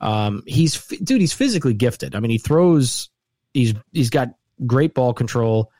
[0.00, 1.20] um, he's dude.
[1.20, 2.14] He's physically gifted.
[2.14, 3.10] I mean, he throws.
[3.52, 4.30] He's he's got
[4.66, 5.70] great ball control.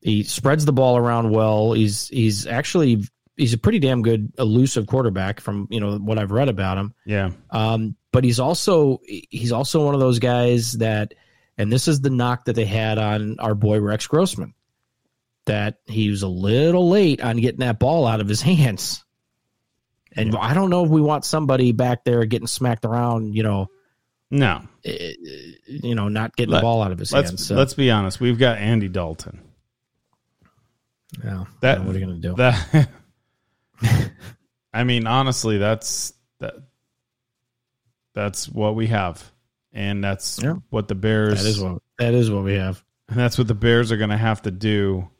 [0.00, 1.72] He spreads the ball around well.
[1.72, 3.02] He's he's actually
[3.36, 6.94] he's a pretty damn good elusive quarterback from you know what I've read about him.
[7.04, 11.14] yeah, Um, but he's also he's also one of those guys that,
[11.58, 14.54] and this is the knock that they had on our boy Rex Grossman,
[15.46, 19.04] that he was a little late on getting that ball out of his hands.
[20.16, 23.68] And I don't know if we want somebody back there getting smacked around, you know,
[24.30, 24.62] no.
[24.84, 25.12] eh,
[25.66, 27.46] you know, not getting Let- the ball out of his Let's hands.
[27.46, 28.20] So, let's be honest.
[28.20, 29.40] We've got Andy Dalton.
[31.24, 32.34] yeah, That what are you gonna do?
[32.36, 32.88] That
[34.72, 36.54] I mean, honestly, that's that.
[38.14, 39.22] That's what we have,
[39.72, 40.54] and that's Yeah.
[40.70, 41.42] what the Bears.
[41.42, 42.82] that is what that is what we have.
[43.08, 45.10] And that's what the Bears are going to have to do.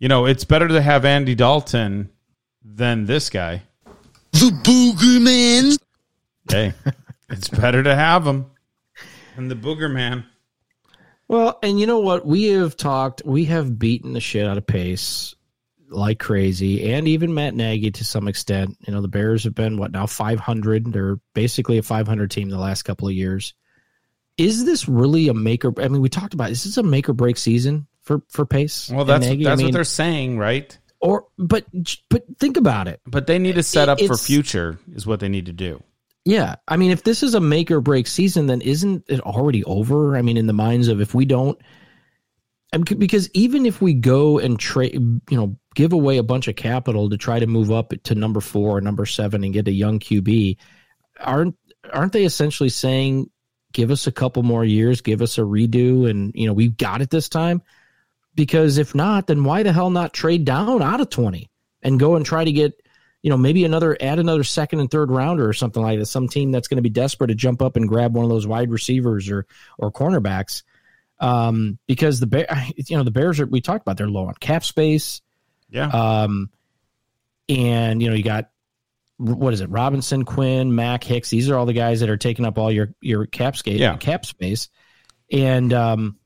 [0.00, 2.08] You know, it's better to have Andy Dalton
[2.64, 3.62] than this guy.
[4.32, 5.76] The Booger Man.
[6.50, 6.72] Hey,
[7.28, 8.46] it's better to have him
[9.36, 10.24] than the Booger Man.
[11.28, 12.24] Well, and you know what?
[12.24, 15.34] We have talked, we have beaten the shit out of Pace
[15.90, 18.78] like crazy, and even Matt Nagy to some extent.
[18.86, 20.94] You know, the Bears have been, what now, 500?
[20.94, 23.52] They're basically a 500 team the last couple of years.
[24.38, 26.82] Is this really a make or I mean, we talked about this is this a
[26.82, 28.90] make or break season for, for Pace?
[28.92, 29.46] Well, that's Nagy?
[29.46, 30.76] I that's mean, what they're saying, right?
[31.00, 31.64] or but
[32.08, 33.00] but think about it.
[33.06, 35.82] But they need to set up for future is what they need to do.
[36.24, 39.64] Yeah, I mean, if this is a make or break season, then isn't it already
[39.64, 40.16] over?
[40.16, 41.58] I mean, in the minds of if we don't,
[42.98, 47.08] because even if we go and trade, you know, give away a bunch of capital
[47.08, 49.98] to try to move up to number four or number seven and get a young
[49.98, 50.58] QB,
[51.18, 51.56] aren't
[51.90, 53.30] aren't they essentially saying,
[53.72, 57.00] give us a couple more years, give us a redo, and you know, we've got
[57.00, 57.62] it this time?
[58.40, 61.50] Because if not, then why the hell not trade down out of twenty
[61.82, 62.72] and go and try to get
[63.22, 66.06] you know, maybe another add another second and third rounder or something like that.
[66.06, 68.46] Some team that's going to be desperate to jump up and grab one of those
[68.46, 70.62] wide receivers or or cornerbacks.
[71.18, 74.34] Um, because the bear, you know, the Bears are we talked about they're low on
[74.40, 75.20] cap space.
[75.68, 75.88] Yeah.
[75.88, 76.48] Um,
[77.46, 78.48] and you know, you got
[79.18, 79.68] what is it?
[79.68, 81.28] Robinson, Quinn, Mack, Hicks.
[81.28, 83.80] These are all the guys that are taking up all your your cap space.
[83.80, 83.98] Yeah.
[83.98, 84.70] cap space.
[85.30, 86.16] And um,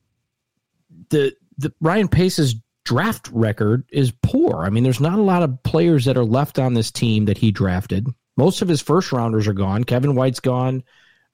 [1.08, 4.64] the the Ryan Pace's draft record is poor.
[4.64, 7.38] I mean, there's not a lot of players that are left on this team that
[7.38, 8.07] he drafted.
[8.36, 9.84] Most of his first rounders are gone.
[9.84, 10.82] Kevin White's gone.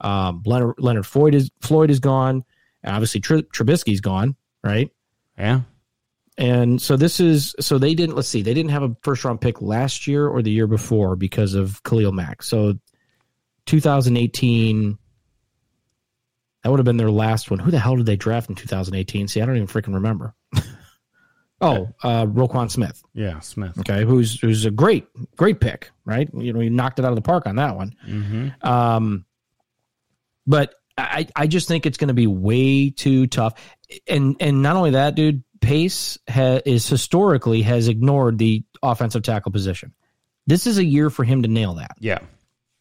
[0.00, 2.44] Um, Leonard Leonard Floyd is Floyd is gone.
[2.82, 4.36] And obviously, Tr- Trubisky's gone.
[4.62, 4.90] Right.
[5.38, 5.62] yeah.
[6.38, 9.40] And so this is so they didn't let's see they didn't have a first round
[9.42, 12.42] pick last year or the year before because of Khalil Mack.
[12.42, 12.78] So
[13.66, 14.98] 2018
[16.62, 17.58] that would have been their last one.
[17.58, 19.28] Who the hell did they draft in 2018?
[19.28, 20.34] See, I don't even freaking remember.
[21.61, 23.02] oh, uh, Roquan Smith.
[23.14, 23.40] Yeah.
[23.40, 23.78] Smith.
[23.78, 25.06] Okay, who's who's a great
[25.36, 26.28] great pick, right?
[26.34, 27.94] You know, he knocked it out of the park on that one.
[28.06, 28.66] Mm-hmm.
[28.66, 29.24] Um,
[30.46, 33.54] but I I just think it's going to be way too tough,
[34.06, 39.52] and and not only that, dude, Pace ha, is historically has ignored the offensive tackle
[39.52, 39.94] position.
[40.46, 42.18] This is a year for him to nail that, Yeah.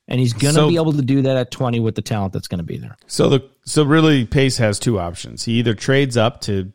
[0.09, 2.33] And he's going to So- be able to do that at twenty with the talent
[2.33, 2.97] that's going to be there.
[3.07, 5.45] So the so really Pace has two options.
[5.45, 6.73] He either trades up to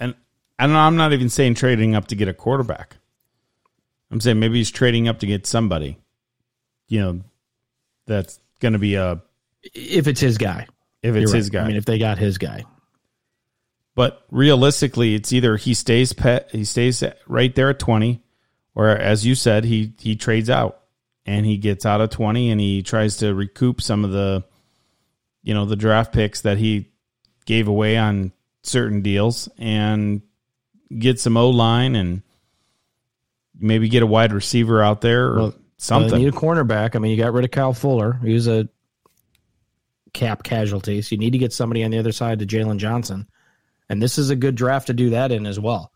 [0.00, 0.14] and
[0.58, 2.96] and I'm not even saying trading up to get a quarterback.
[4.10, 5.98] I'm saying maybe he's trading up to get somebody,
[6.88, 7.20] you know,
[8.06, 9.22] that's going to be a
[9.74, 10.66] If it's his guy,
[11.02, 11.62] if it's You're his guy.
[11.64, 12.64] I mean, if they got his guy,
[13.94, 18.22] but realistically, it's either he stays pet, he stays right there at 20,
[18.74, 20.81] or as you said, he he trades out
[21.26, 24.44] and he gets out of 20 and he tries to recoup some of the
[25.42, 26.92] you know, the draft picks that he
[27.46, 30.22] gave away on certain deals and
[30.96, 32.22] get some O line and
[33.58, 36.10] maybe get a wide receiver out there or Well, uh, something.
[36.10, 36.94] Well, they need a cornerback.
[36.94, 38.20] I mean, you got rid of Kyle Fuller.
[38.22, 38.68] He was a
[40.12, 43.26] cap casualty, so You need to get somebody on the other side to Jaylon Johnson,
[43.88, 45.91] and this is a good draft to do that in as well.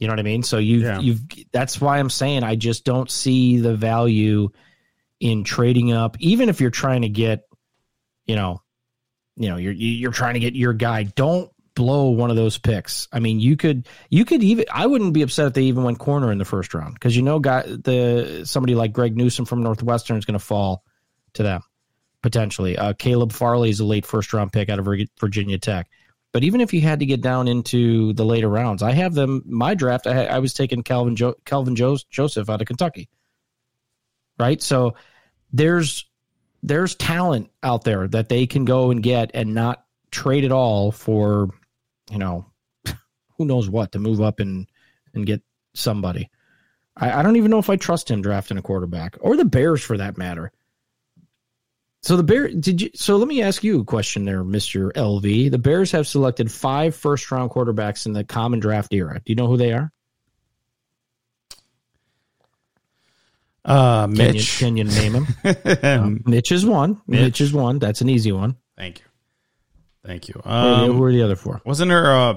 [0.00, 0.42] You know what I mean?
[0.42, 0.98] So you Yeah.
[0.98, 1.20] you've
[1.52, 4.48] that's why I'm saying I just don't see the value
[5.20, 7.42] in trading up, even if you're trying to get,
[8.26, 8.62] you know,
[9.36, 11.04] you know, you're you're trying to get your guy.
[11.04, 13.08] Don't blow one of those picks.
[13.12, 15.98] I mean, you could you could even I wouldn't be upset if they even went
[15.98, 19.62] corner in the first round because you know, guy the somebody like Greg Newsome from
[19.62, 20.82] Northwestern is going to fall
[21.34, 21.62] to them
[22.22, 22.76] potentially.
[22.76, 24.88] Uh, Caleb Farley is a late first round pick out of
[25.18, 25.88] Virginia Tech.
[26.32, 29.42] But even if you had to get down into the later rounds, I have them.
[29.46, 33.08] My draft, I, I was taking Calvin jo- Calvin jo- Joseph out of Kentucky.
[34.38, 34.94] Right, so
[35.52, 36.06] there's
[36.62, 40.92] there's talent out there that they can go and get and not trade it all
[40.92, 41.50] for,
[42.10, 42.46] you know,
[43.36, 44.66] who knows what to move up and
[45.14, 45.42] and get
[45.74, 46.30] somebody.
[46.96, 49.82] I, I don't even know if I trust him drafting a quarterback or the Bears
[49.82, 50.52] for that matter.
[52.02, 54.90] So the Bear did you so let me ask you a question there, Mr.
[54.94, 55.50] LV.
[55.50, 59.20] The Bears have selected five first round quarterbacks in the common draft era.
[59.24, 59.92] Do you know who they are?
[63.64, 64.58] Uh, Can you, Mitch.
[64.58, 65.26] can you name them?
[65.82, 67.00] Um, Mitch is one.
[67.06, 67.20] Mitch.
[67.20, 67.40] Mitch.
[67.42, 67.78] is one.
[67.78, 68.56] That's an easy one.
[68.78, 69.04] Thank you.
[70.04, 70.40] Thank you.
[70.42, 71.60] Who are the- Um, who are the other four?
[71.64, 72.32] wasn't there uh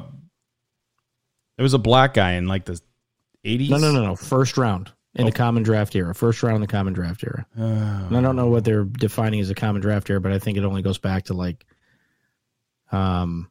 [1.56, 2.80] there was a black guy in like the
[3.46, 3.70] 80s?
[3.70, 4.16] No, no, no, no.
[4.16, 6.14] First round in the common draft era.
[6.16, 7.46] First round in the common draft era.
[7.56, 10.58] And I don't know what they're defining as a common draft era, but I think
[10.58, 11.66] it only goes back to like
[12.92, 13.50] um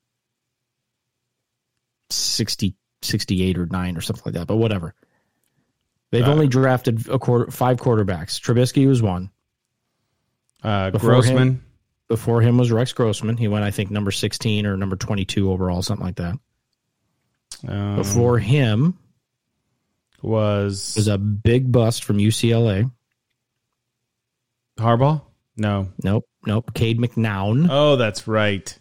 [2.11, 4.95] 60, 68 or 9 or something like that, but whatever.
[6.11, 8.39] They've Uh, only drafted a quarter five quarterbacks.
[8.41, 9.31] Trubisky was one.
[10.63, 11.37] Uh, Before Grossman.
[11.49, 11.65] him-
[12.09, 13.39] Before him was Rex Grossman.
[13.39, 16.39] He went, I think, number 16 or number 22 overall, something like that.
[17.67, 18.99] Um, Before him
[20.23, 22.91] was was a big bust from UCLA.
[24.79, 25.23] Harbaugh?
[25.57, 25.89] No.
[26.03, 26.73] Nope, nope.
[26.75, 27.69] Cade McNown.
[27.71, 28.79] Oh, that's right.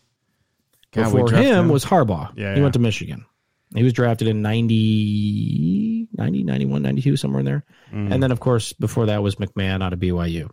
[0.91, 2.31] God, Before drafted him was Harbaugh.
[2.35, 2.61] Yeah, he yeah.
[2.61, 3.25] went to Michigan.
[3.73, 7.63] He was drafted in 90, 90 91, 92, somewhere in there.
[7.93, 8.13] Mm.
[8.13, 10.49] And then, of course, before that was McMahon out of BYU.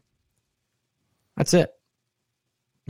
[1.36, 1.70] That's it.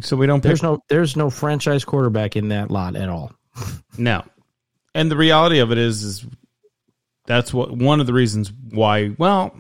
[0.01, 3.33] So we don't pick There's no there's no franchise quarterback in that lot at all.
[4.01, 4.23] No.
[4.95, 6.27] And the reality of it is is
[7.29, 9.57] that's what one of the reasons why well,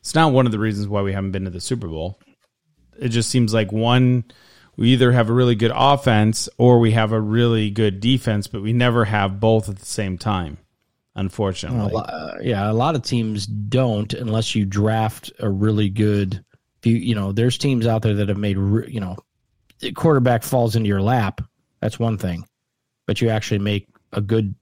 [0.00, 2.18] it's not one of the reasons why we haven't been to the Super Bowl.
[2.98, 4.24] It just seems like one
[4.76, 8.62] we either have a really good offense or we have a really good defense, but
[8.62, 10.58] we never have both at the same time.
[11.16, 11.92] Unfortunately.
[11.92, 16.44] lo- uh, yeah, a lot of teams don't unless you draft a really good.
[16.84, 19.16] You know, there's teams out there that have made you know,
[19.96, 21.40] quarterback falls into your lap.
[21.80, 22.46] That's one thing,
[23.06, 24.54] but you actually make a good,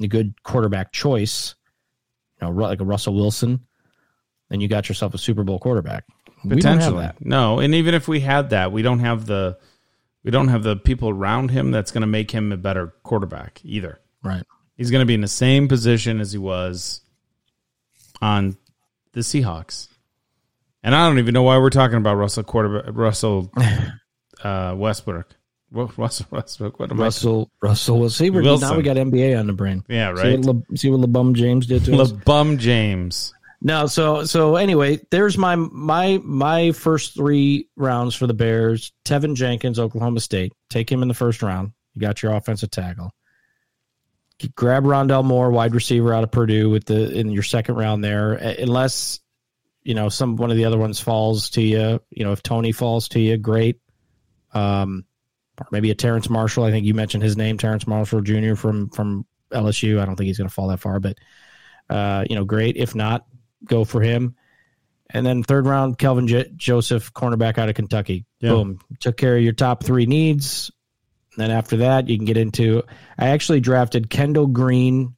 [0.00, 1.54] a good quarterback choice.
[2.40, 3.60] You know, like a Russell Wilson,
[4.50, 6.04] then you got yourself a Super Bowl quarterback.
[6.44, 7.02] We don't have Potentially.
[7.04, 7.24] that.
[7.24, 9.58] No, and even if we had that, we don't have the
[10.22, 13.60] we don't have the people around him that's going to make him a better quarterback
[13.64, 14.00] either.
[14.24, 14.42] Right.
[14.76, 17.00] He's going to be in the same position as he was
[18.20, 18.56] on
[19.12, 19.86] the Seahawks.
[20.82, 23.52] And I don't even know why we're talking about Russell quarterback Russell
[24.42, 25.35] uh, Westbrook.
[25.70, 26.78] Ru- Russell Westbrook.
[26.78, 28.30] What am Russell Russell will see.
[28.30, 28.68] Wilson.
[28.68, 29.84] now we got NBA on the brain.
[29.88, 30.38] Yeah, See right.
[30.40, 31.84] what, Le, see what LeBum James did I?
[31.86, 32.12] to us.
[32.12, 33.32] LeBum James.
[33.62, 38.92] No, so so anyway, there's my my my first three rounds for the Bears.
[39.04, 40.52] Teven Jenkins, Oklahoma State.
[40.70, 41.72] Take him in the first round.
[41.94, 43.12] You got your offensive tackle.
[44.54, 48.34] Grab Rondale Moore, wide receiver out of Purdue, with the in your second round there.
[48.34, 49.20] Unless
[49.82, 52.00] you know some one of the other ones falls to you.
[52.10, 53.80] You know if Toney falls to you, great.
[54.52, 55.06] Um,
[55.58, 56.64] or maybe a Terrence Marshall.
[56.64, 58.54] I think you mentioned his name, Terrence Marshall Jr.
[58.54, 60.00] from from LSU.
[60.00, 61.18] I don't think he's going to fall that far, but
[61.88, 62.76] uh, you know, great.
[62.76, 63.26] If not,
[63.64, 64.36] go for him.
[65.10, 68.26] And then third round, Kelvin J- Joseph, cornerback out of Kentucky.
[68.40, 68.50] Yeah.
[68.50, 70.70] Boom, took care of your top three needs.
[71.34, 72.82] And then after that, you can get into.
[73.18, 75.14] I actually drafted Kendall Green.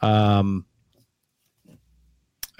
[0.00, 0.66] Um,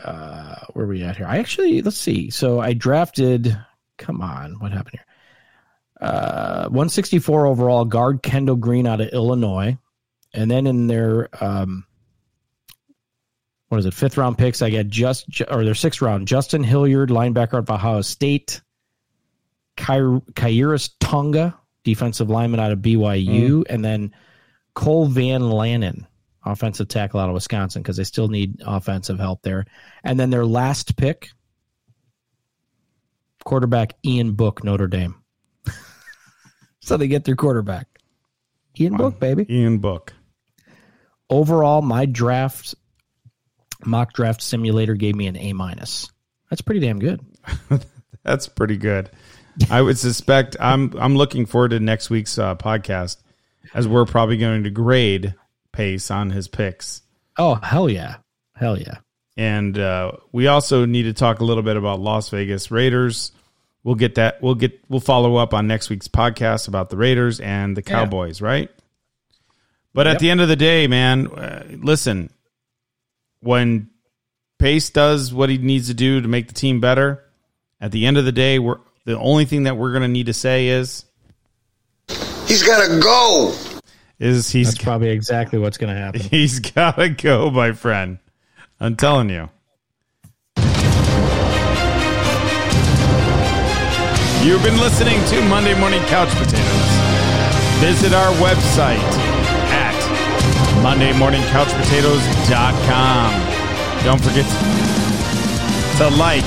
[0.03, 1.26] uh, where are we at here?
[1.26, 2.30] I actually let's see.
[2.30, 3.57] So I drafted.
[3.97, 5.07] Come on, what happened here?
[6.05, 9.78] Uh, 164 overall guard Kendall Green out of Illinois,
[10.34, 11.86] and then in their um,
[13.68, 13.94] what is it?
[13.94, 14.61] Fifth round picks.
[14.61, 16.28] I get just or their sixth round.
[16.28, 18.61] Justin Hilliard, linebacker at Ohio State.
[19.76, 20.20] Ky-
[21.00, 24.14] Tonga, defensive lineman out of BYU, and then
[24.74, 26.07] Cole Van Lanen,
[26.44, 29.64] offensive tackle out of Wisconsin, because they still need offensive help there.
[30.05, 31.30] And then their last pick,
[33.44, 35.16] quarterback Ian Book, Notre Dame.
[36.85, 37.87] So they get their quarterback.
[38.78, 39.47] Ian Book, baby.
[39.49, 40.12] Ian Book.
[41.30, 42.74] Overall, my draft
[43.85, 46.11] mock draft simulator gave me an A minus.
[46.51, 47.20] That's pretty damn good.
[48.22, 49.11] That's pretty good.
[49.70, 53.18] I would suspect I'm I'm looking forward to next week's uh, podcast
[53.72, 55.35] as we're probably going to grade
[55.72, 57.03] Pace on his picks.
[57.39, 58.16] Oh hell yeah,
[58.55, 58.99] hell yeah!
[59.37, 63.32] And uh, we also need to talk a little bit about Las Vegas Raiders.
[63.85, 64.43] We'll get that.
[64.43, 64.80] We'll get.
[64.89, 68.47] We'll follow up on next week's podcast about the Raiders and the Cowboys, yeah.
[68.47, 68.70] right?
[69.93, 70.14] But yep.
[70.14, 72.30] at the end of the day, man, uh, listen.
[73.41, 73.91] When
[74.59, 77.22] Pace does what he needs to do to make the team better,
[77.78, 80.26] at the end of the day, we're the only thing that we're going to need
[80.26, 81.05] to say is
[82.47, 83.55] he's got to go.
[84.18, 86.20] Is he's That's probably exactly what's going to happen.
[86.30, 88.18] He's got to go, my friend.
[88.78, 89.51] I'm telling you.
[94.45, 96.90] You've been listening to Monday Morning Couch Potatoes.
[97.80, 99.01] Visit our website
[99.72, 99.95] at
[100.84, 103.32] MondayMorningCouchPotatoes.com.
[104.05, 104.45] Don't forget
[105.97, 106.45] to like,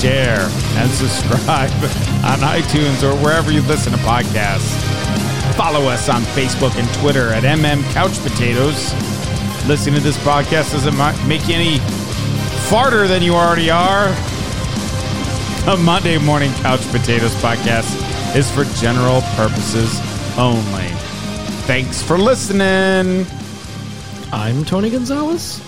[0.00, 0.48] share,
[0.80, 1.70] and subscribe
[2.24, 4.80] on iTunes or wherever you listen to podcasts.
[5.56, 8.94] Follow us on Facebook and Twitter at MM Couch Potatoes.
[9.68, 10.96] Listening to this podcast doesn't
[11.28, 11.80] make you any
[12.70, 14.10] farter than you already are.
[15.66, 20.00] The Monday Morning Couch Potatoes podcast is for general purposes
[20.38, 20.88] only.
[21.66, 23.26] Thanks for listening.
[24.32, 25.60] I'm Tony Gonzalez.